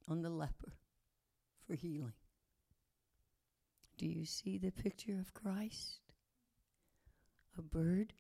on 0.08 0.22
the 0.22 0.30
leper 0.30 0.74
for 1.66 1.74
healing. 1.74 2.12
Do 3.98 4.06
you 4.06 4.24
see 4.24 4.58
the 4.58 4.70
picture 4.72 5.18
of 5.20 5.34
Christ? 5.34 6.00
A 7.58 7.62
bird 7.62 8.12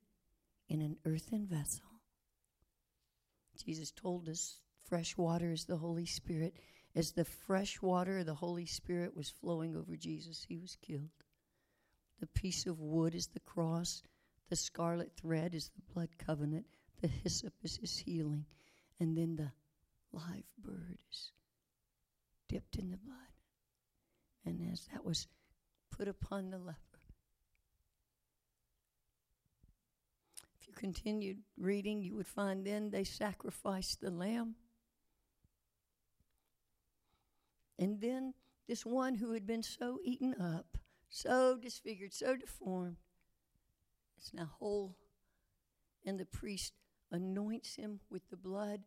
in 0.68 0.80
an 0.80 0.96
earthen 1.04 1.46
vessel. 1.46 1.86
Jesus 3.64 3.90
told 3.90 4.28
us 4.28 4.58
fresh 4.88 5.16
water 5.16 5.52
is 5.52 5.64
the 5.64 5.76
Holy 5.76 6.06
Spirit. 6.06 6.54
As 6.94 7.12
the 7.12 7.24
fresh 7.24 7.80
water 7.80 8.18
of 8.18 8.26
the 8.26 8.34
Holy 8.34 8.66
Spirit 8.66 9.16
was 9.16 9.30
flowing 9.30 9.76
over 9.76 9.96
Jesus, 9.96 10.44
he 10.48 10.58
was 10.58 10.76
killed. 10.82 11.10
The 12.20 12.26
piece 12.26 12.66
of 12.66 12.80
wood 12.80 13.14
is 13.14 13.28
the 13.28 13.40
cross. 13.40 14.02
The 14.50 14.56
scarlet 14.56 15.12
thread 15.16 15.54
is 15.54 15.70
the 15.70 15.92
blood 15.94 16.10
covenant. 16.18 16.66
The 17.00 17.08
hyssop 17.08 17.54
is 17.62 17.76
his 17.76 17.98
healing. 17.98 18.44
And 19.00 19.16
then 19.16 19.36
the 19.36 19.50
live 20.12 20.44
bird 20.58 20.98
is 21.10 21.32
dipped 22.48 22.76
in 22.76 22.90
the 22.90 22.96
blood. 22.96 23.16
And 24.44 24.70
as 24.72 24.86
that 24.92 25.04
was 25.04 25.26
put 25.90 26.08
upon 26.08 26.50
the 26.50 26.58
leper. 26.58 26.78
If 30.60 30.68
you 30.68 30.74
continued 30.74 31.38
reading, 31.56 32.02
you 32.02 32.14
would 32.16 32.26
find 32.26 32.64
then 32.64 32.90
they 32.90 33.04
sacrificed 33.04 34.00
the 34.00 34.10
lamb. 34.10 34.56
And 37.78 38.00
then 38.00 38.34
this 38.68 38.86
one 38.86 39.14
who 39.16 39.32
had 39.32 39.46
been 39.46 39.62
so 39.62 39.98
eaten 40.04 40.34
up, 40.40 40.78
so 41.08 41.56
disfigured, 41.56 42.12
so 42.12 42.36
deformed, 42.36 42.96
is 44.20 44.32
now 44.32 44.50
whole. 44.58 44.96
And 46.04 46.18
the 46.18 46.24
priest 46.24 46.72
anoints 47.10 47.76
him 47.76 48.00
with 48.10 48.28
the 48.30 48.36
blood 48.36 48.82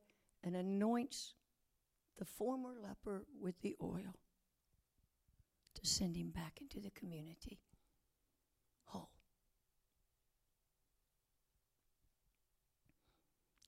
and 0.46 0.56
anoints 0.56 1.34
the 2.18 2.26
former 2.26 2.76
leper 2.82 3.26
with 3.42 3.60
the 3.62 3.76
oil 3.82 4.16
to 5.74 5.86
send 5.86 6.16
him 6.16 6.30
back 6.30 6.60
into 6.62 6.80
the 6.80 6.92
community 6.92 7.60
whole. 8.86 9.10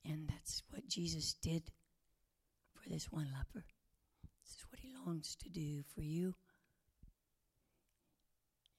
And 0.06 0.30
that's 0.30 0.63
what 0.70 0.88
Jesus 0.88 1.34
did 1.34 1.63
for 2.74 2.88
this 2.88 3.12
one 3.12 3.30
leper. 3.36 3.66
This 4.42 4.56
is 4.56 4.66
what 4.70 4.80
he 4.80 4.94
longs 5.06 5.36
to 5.38 5.50
do 5.50 5.84
for 5.94 6.02
you 6.02 6.36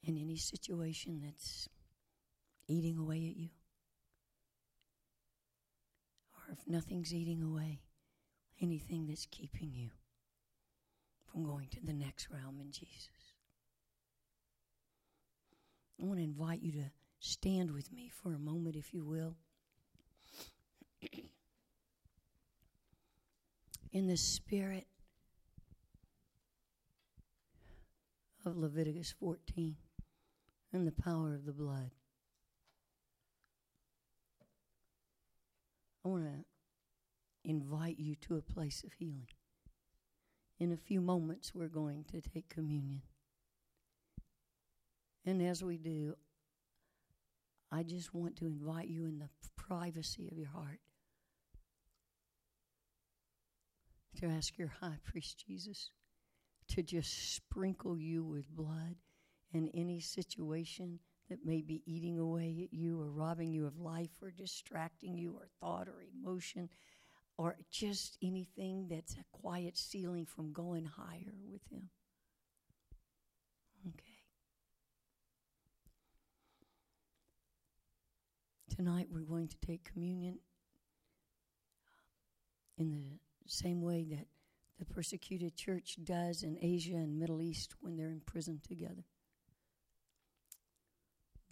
in 0.03 0.17
any 0.17 0.37
situation 0.37 1.21
that's 1.23 1.69
eating 2.69 2.97
away 2.97 3.29
at 3.29 3.37
you. 3.37 3.51
Or 6.35 6.53
if 6.53 6.67
nothing's 6.67 7.13
eating 7.13 7.43
away, 7.43 7.81
anything 8.61 9.07
that's 9.07 9.27
keeping 9.27 9.73
you 9.73 9.91
from 11.31 11.45
going 11.45 11.69
to 11.71 11.81
the 11.85 11.93
next 11.93 12.29
realm 12.31 12.59
in 12.61 12.71
Jesus. 12.71 13.35
I 16.01 16.05
want 16.05 16.19
to 16.19 16.25
invite 16.25 16.63
you 16.63 16.73
to 16.73 16.91
stand 17.21 17.73
with 17.73 17.93
me 17.93 18.09
for 18.09 18.33
a 18.33 18.39
moment, 18.39 18.77
if 18.77 18.95
you 18.95 19.05
will. 19.05 19.35
In 23.93 24.07
the 24.07 24.17
spirit 24.17 24.87
of 28.45 28.57
Leviticus 28.57 29.15
14 29.19 29.77
and 30.73 30.87
the 30.87 30.93
power 30.93 31.35
of 31.35 31.45
the 31.47 31.53
blood. 31.53 31.91
I 36.05 36.09
want 36.09 36.25
to 36.25 36.45
invite 37.49 37.99
you 37.99 38.15
to 38.17 38.37
a 38.37 38.43
place 38.43 38.85
of 38.85 38.93
healing. 38.93 39.29
In 40.61 40.73
a 40.73 40.77
few 40.77 41.01
moments, 41.01 41.55
we're 41.55 41.69
going 41.69 42.05
to 42.11 42.21
take 42.21 42.49
communion. 42.49 43.03
And 45.25 45.43
as 45.43 45.63
we 45.63 45.79
do, 45.79 46.15
I 47.71 47.83
just 47.83 48.15
want 48.15 48.37
to 48.37 48.47
invite 48.47 48.89
you 48.89 49.07
in 49.07 49.19
the 49.19 49.29
privacy 49.57 50.29
of 50.31 50.39
your 50.39 50.49
heart 50.49 50.81
to 54.21 54.27
ask 54.27 54.59
your 54.59 54.73
high 54.81 54.99
priest 55.05 55.45
Jesus 55.47 55.91
to 56.69 56.83
just 56.83 57.35
sprinkle 57.35 57.99
you 57.99 58.25
with 58.25 58.51
blood 58.51 58.97
in 59.53 59.69
any 59.75 60.01
situation 60.01 60.99
that 61.29 61.45
may 61.45 61.63
be 61.63 61.83
eating 61.87 62.19
away 62.19 62.63
at 62.65 62.77
you 62.77 63.01
or 63.01 63.11
robbing 63.11 63.53
you 63.53 63.67
of 63.67 63.79
life 63.79 64.11
or 64.23 64.31
distracting 64.31 65.17
you 65.17 65.35
or 65.35 65.47
thought 65.61 65.89
or 65.89 66.03
emotion 66.03 66.69
or 67.39 67.57
just 67.71 68.19
anything 68.21 68.89
that's 68.91 69.15
a 69.15 69.25
quiet 69.31 69.79
ceiling 69.79 70.27
from 70.27 70.53
going 70.53 70.85
higher 70.85 71.35
with 71.49 71.63
Him. 71.71 71.89
Okay. 73.87 74.19
Tonight 78.77 79.07
we're 79.11 79.21
going 79.21 79.47
to 79.49 79.57
take 79.65 79.85
communion 79.85 80.41
in 82.77 82.91
the 82.91 83.19
same 83.47 83.83
way 83.83 84.05
that 84.11 84.27
the 84.81 84.85
persecuted 84.85 85.57
church 85.57 85.97
does 86.03 86.43
in 86.43 86.59
Asia 86.61 86.95
and 86.95 87.19
Middle 87.19 87.41
East 87.41 87.75
when 87.81 87.97
they're 87.97 88.11
in 88.11 88.21
prison 88.21 88.61
together. 88.67 89.05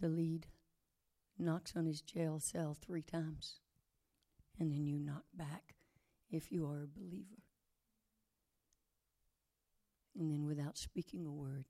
The 0.00 0.08
lead 0.08 0.46
knocks 1.38 1.74
on 1.76 1.86
his 1.86 2.00
jail 2.00 2.38
cell 2.40 2.76
three 2.80 3.02
times, 3.02 3.60
and 4.58 4.70
then 4.70 4.86
you 4.86 4.98
knock 4.98 5.24
back 5.34 5.75
if 6.30 6.50
you 6.50 6.66
are 6.66 6.82
a 6.82 6.86
believer. 6.86 7.42
And 10.18 10.30
then, 10.30 10.46
without 10.46 10.78
speaking 10.78 11.26
a 11.26 11.30
word, 11.30 11.66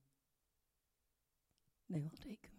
they 1.90 2.01
will 2.01 2.11
take 2.11 2.42
communion. 2.42 2.56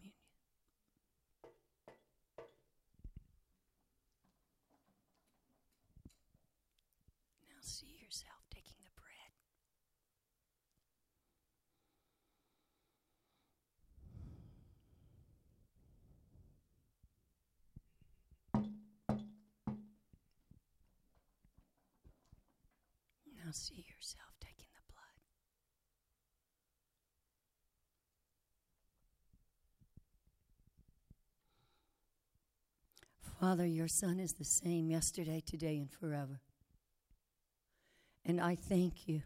Now 23.48 23.54
see 23.54 23.76
yourself 23.76 24.36
taking 24.42 24.66
the 24.76 24.82
blood. 24.92 25.16
Father, 33.40 33.66
your 33.66 33.88
Son 33.88 34.20
is 34.20 34.34
the 34.34 34.44
same 34.44 34.90
yesterday, 34.90 35.42
today, 35.46 35.78
and 35.78 35.90
forever. 35.90 36.42
And 38.26 38.42
I 38.42 38.56
thank 38.56 39.08
you 39.08 39.22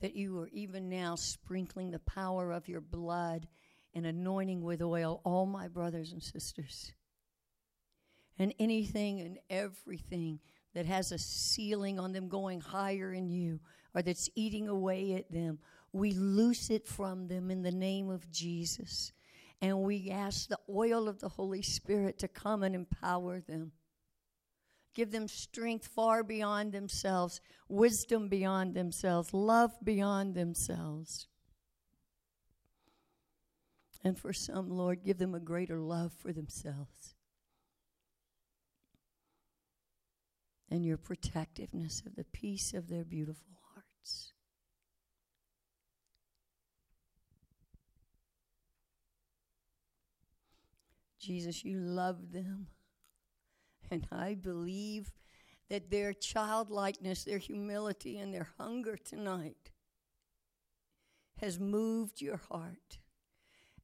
that 0.00 0.16
you 0.16 0.38
are 0.40 0.48
even 0.48 0.88
now 0.88 1.14
sprinkling 1.16 1.90
the 1.90 1.98
power 1.98 2.52
of 2.52 2.68
your 2.68 2.80
blood 2.80 3.48
and 3.94 4.06
anointing 4.06 4.62
with 4.62 4.80
oil 4.80 5.20
all 5.24 5.44
my 5.44 5.68
brothers 5.68 6.10
and 6.10 6.22
sisters. 6.22 6.94
And 8.38 8.54
anything 8.58 9.20
and 9.20 9.38
everything 9.50 10.40
that 10.74 10.86
has 10.86 11.12
a 11.12 11.18
ceiling 11.18 11.98
on 11.98 12.12
them 12.12 12.28
going 12.28 12.60
higher 12.60 13.12
in 13.12 13.30
you 13.30 13.60
or 13.94 14.02
that's 14.02 14.30
eating 14.34 14.68
away 14.68 15.14
at 15.14 15.30
them. 15.30 15.58
We 15.92 16.12
loose 16.12 16.70
it 16.70 16.86
from 16.86 17.28
them 17.28 17.50
in 17.50 17.62
the 17.62 17.72
name 17.72 18.08
of 18.08 18.30
Jesus. 18.30 19.12
And 19.60 19.82
we 19.82 20.10
ask 20.10 20.48
the 20.48 20.58
oil 20.68 21.08
of 21.08 21.20
the 21.20 21.28
Holy 21.28 21.62
Spirit 21.62 22.18
to 22.18 22.28
come 22.28 22.62
and 22.62 22.74
empower 22.74 23.40
them. 23.40 23.72
Give 24.94 25.10
them 25.10 25.28
strength 25.28 25.86
far 25.86 26.22
beyond 26.22 26.72
themselves, 26.72 27.40
wisdom 27.68 28.28
beyond 28.28 28.74
themselves, 28.74 29.32
love 29.32 29.72
beyond 29.82 30.34
themselves. 30.34 31.28
And 34.04 34.18
for 34.18 34.32
some, 34.32 34.68
Lord, 34.68 35.04
give 35.04 35.18
them 35.18 35.34
a 35.34 35.40
greater 35.40 35.78
love 35.78 36.12
for 36.12 36.32
themselves. 36.32 37.11
And 40.72 40.86
your 40.86 40.96
protectiveness 40.96 42.02
of 42.06 42.16
the 42.16 42.24
peace 42.24 42.72
of 42.72 42.88
their 42.88 43.04
beautiful 43.04 43.58
hearts. 43.74 44.32
Jesus, 51.20 51.62
you 51.62 51.78
love 51.78 52.32
them. 52.32 52.68
And 53.90 54.06
I 54.10 54.32
believe 54.32 55.12
that 55.68 55.90
their 55.90 56.14
childlikeness, 56.14 57.24
their 57.24 57.36
humility, 57.36 58.18
and 58.18 58.32
their 58.32 58.48
hunger 58.58 58.96
tonight 58.96 59.72
has 61.36 61.60
moved 61.60 62.22
your 62.22 62.40
heart. 62.50 62.98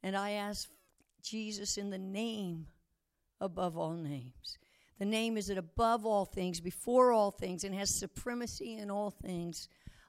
And 0.02 0.16
I 0.16 0.30
ask 0.30 0.70
Jesus 1.22 1.76
in 1.76 1.90
the 1.90 1.98
name 1.98 2.68
above 3.42 3.76
all 3.76 3.92
names 3.92 4.56
the 4.98 5.04
name 5.04 5.36
is 5.36 5.46
that 5.46 5.58
above 5.58 6.04
all 6.04 6.24
things, 6.24 6.60
before 6.60 7.12
all 7.12 7.30
things, 7.30 7.64
and 7.64 7.74
has 7.74 7.94
supremacy 7.94 8.76
in 8.76 8.90
all 8.90 9.10
things. 9.10 9.68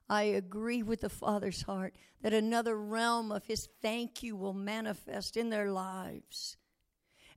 I 0.09 0.23
agree 0.23 0.81
with 0.81 1.01
the 1.01 1.09
Father's 1.09 1.61
heart 1.61 1.93
that 2.21 2.33
another 2.33 2.75
realm 2.75 3.31
of 3.31 3.45
His 3.45 3.69
thank 3.81 4.23
you 4.23 4.35
will 4.35 4.53
manifest 4.53 5.37
in 5.37 5.49
their 5.49 5.71
lives. 5.71 6.57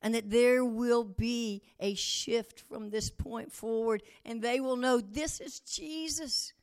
And 0.01 0.15
that 0.15 0.31
there 0.31 0.65
will 0.65 1.05
be 1.05 1.63
a 1.79 1.95
shift 1.95 2.61
from 2.61 2.91
this 2.91 3.11
point 3.11 3.53
forward, 3.53 4.03
and 4.25 4.41
they 4.41 4.59
will 4.59 4.77
know 4.77 5.01
this 5.01 5.39
is 5.39 5.61
Jesus. 5.61 6.55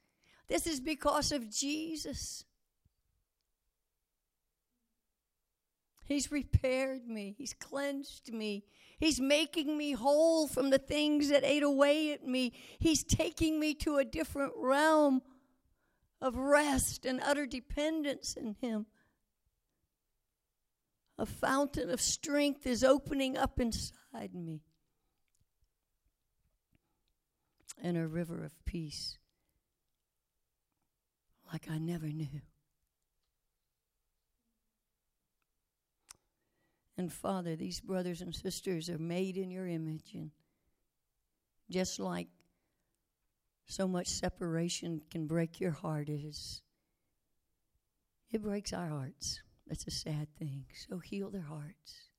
This 0.47 0.65
is 0.65 0.79
because 0.79 1.31
of 1.31 1.49
Jesus. 1.49 2.43
He's 6.09 6.31
repaired 6.31 7.07
me, 7.07 7.35
He's 7.37 7.53
cleansed 7.53 8.33
me, 8.33 8.65
He's 8.97 9.21
making 9.21 9.77
me 9.77 9.91
whole 9.91 10.47
from 10.47 10.71
the 10.71 10.79
things 10.79 11.29
that 11.29 11.45
ate 11.45 11.61
away 11.61 12.11
at 12.11 12.25
me. 12.25 12.51
He's 12.79 13.03
taking 13.03 13.59
me 13.59 13.75
to 13.75 13.97
a 13.97 14.03
different 14.03 14.53
realm 14.57 15.21
of 16.19 16.35
rest 16.35 17.05
and 17.05 17.21
utter 17.23 17.45
dependence 17.45 18.33
in 18.33 18.55
Him. 18.59 18.87
A 21.19 21.27
fountain 21.27 21.91
of 21.91 22.01
strength 22.01 22.65
is 22.65 22.83
opening 22.83 23.37
up 23.37 23.59
inside 23.59 24.33
me, 24.33 24.63
and 27.81 27.95
a 27.97 28.07
river 28.07 28.43
of 28.43 28.65
peace 28.65 29.19
like 31.53 31.69
I 31.69 31.77
never 31.77 32.07
knew. 32.07 32.41
And 36.99 37.13
Father, 37.13 37.55
these 37.55 37.79
brothers 37.79 38.19
and 38.19 38.35
sisters 38.35 38.89
are 38.89 38.97
made 38.97 39.37
in 39.37 39.49
your 39.49 39.65
image. 39.65 40.11
And 40.15 40.31
just 41.71 41.97
like 41.97 42.27
so 43.67 43.87
much 43.87 44.07
separation 44.07 45.01
can 45.09 45.25
break 45.25 45.61
your 45.61 45.71
heart, 45.71 46.09
it, 46.09 46.25
is, 46.25 46.61
it 48.33 48.41
breaks 48.41 48.73
our 48.73 48.89
hearts. 48.89 49.41
That's 49.65 49.87
a 49.87 49.91
sad 49.91 50.27
thing. 50.37 50.65
So 50.89 50.97
heal 50.97 51.29
their 51.29 51.41
hearts. 51.41 52.09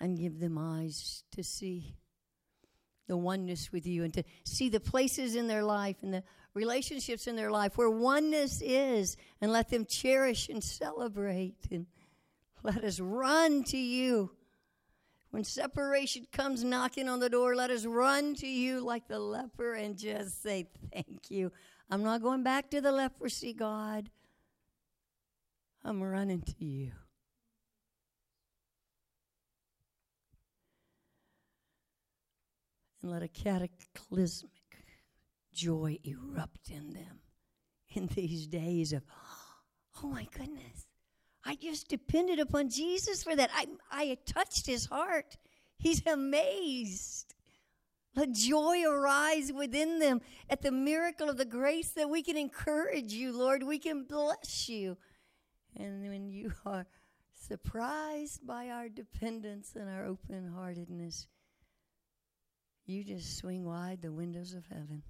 And 0.00 0.18
give 0.18 0.40
them 0.40 0.56
eyes 0.56 1.24
to 1.32 1.44
see 1.44 1.98
the 3.06 3.18
oneness 3.18 3.70
with 3.70 3.86
you 3.86 4.02
and 4.02 4.14
to 4.14 4.24
see 4.44 4.70
the 4.70 4.80
places 4.80 5.34
in 5.34 5.46
their 5.46 5.62
life 5.62 5.96
and 6.00 6.14
the 6.14 6.22
relationships 6.56 7.26
in 7.26 7.36
their 7.36 7.50
life 7.50 7.76
where 7.76 7.90
oneness 7.90 8.62
is 8.64 9.18
and 9.42 9.52
let 9.52 9.68
them 9.68 9.84
cherish 9.84 10.48
and 10.48 10.64
celebrate 10.64 11.58
and 11.70 11.86
let 12.62 12.82
us 12.82 12.98
run 12.98 13.62
to 13.62 13.76
you. 13.76 14.30
When 15.30 15.44
separation 15.44 16.26
comes 16.32 16.64
knocking 16.64 17.10
on 17.10 17.20
the 17.20 17.28
door, 17.28 17.54
let 17.54 17.70
us 17.70 17.84
run 17.84 18.34
to 18.36 18.46
you 18.46 18.80
like 18.80 19.06
the 19.06 19.18
leper 19.18 19.74
and 19.74 19.98
just 19.98 20.42
say, 20.42 20.70
Thank 20.94 21.30
you. 21.30 21.52
I'm 21.90 22.02
not 22.02 22.22
going 22.22 22.42
back 22.42 22.70
to 22.70 22.80
the 22.80 22.90
leprosy, 22.90 23.52
God. 23.52 24.08
I'm 25.84 26.02
running 26.02 26.40
to 26.40 26.64
you. 26.64 26.92
And 33.02 33.12
let 33.12 33.22
a 33.22 33.28
cataclysmic 33.28 34.55
joy 35.56 35.98
erupt 36.04 36.70
in 36.70 36.92
them 36.92 37.20
in 37.94 38.06
these 38.14 38.46
days 38.46 38.92
of, 38.92 39.02
oh 40.02 40.08
my 40.08 40.28
goodness, 40.36 40.86
I 41.44 41.54
just 41.54 41.88
depended 41.88 42.38
upon 42.38 42.68
Jesus 42.68 43.22
for 43.22 43.34
that. 43.34 43.50
I, 43.54 43.66
I 43.90 44.18
touched 44.26 44.66
his 44.66 44.86
heart. 44.86 45.36
He's 45.78 46.06
amazed. 46.06 47.34
Let 48.14 48.32
joy 48.32 48.82
arise 48.84 49.52
within 49.52 49.98
them 49.98 50.20
at 50.50 50.62
the 50.62 50.72
miracle 50.72 51.28
of 51.28 51.36
the 51.36 51.44
grace 51.44 51.90
that 51.90 52.10
we 52.10 52.22
can 52.22 52.36
encourage 52.36 53.12
you, 53.12 53.36
Lord. 53.36 53.62
We 53.62 53.78
can 53.78 54.04
bless 54.04 54.68
you. 54.68 54.96
And 55.76 56.02
when 56.08 56.28
you 56.28 56.52
are 56.66 56.86
surprised 57.34 58.46
by 58.46 58.70
our 58.70 58.88
dependence 58.88 59.76
and 59.76 59.88
our 59.88 60.04
open 60.04 60.50
heartedness, 60.54 61.28
you 62.86 63.04
just 63.04 63.36
swing 63.38 63.64
wide 63.64 64.00
the 64.02 64.12
windows 64.12 64.54
of 64.54 64.64
heaven. 64.66 65.02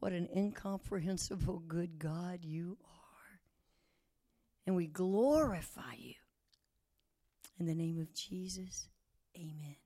What 0.00 0.12
an 0.12 0.28
incomprehensible 0.34 1.62
good 1.66 1.98
God 1.98 2.40
you 2.44 2.76
are. 2.84 3.40
And 4.66 4.76
we 4.76 4.86
glorify 4.86 5.94
you. 5.96 6.14
In 7.58 7.66
the 7.66 7.74
name 7.74 8.00
of 8.00 8.12
Jesus, 8.12 8.88
amen. 9.36 9.76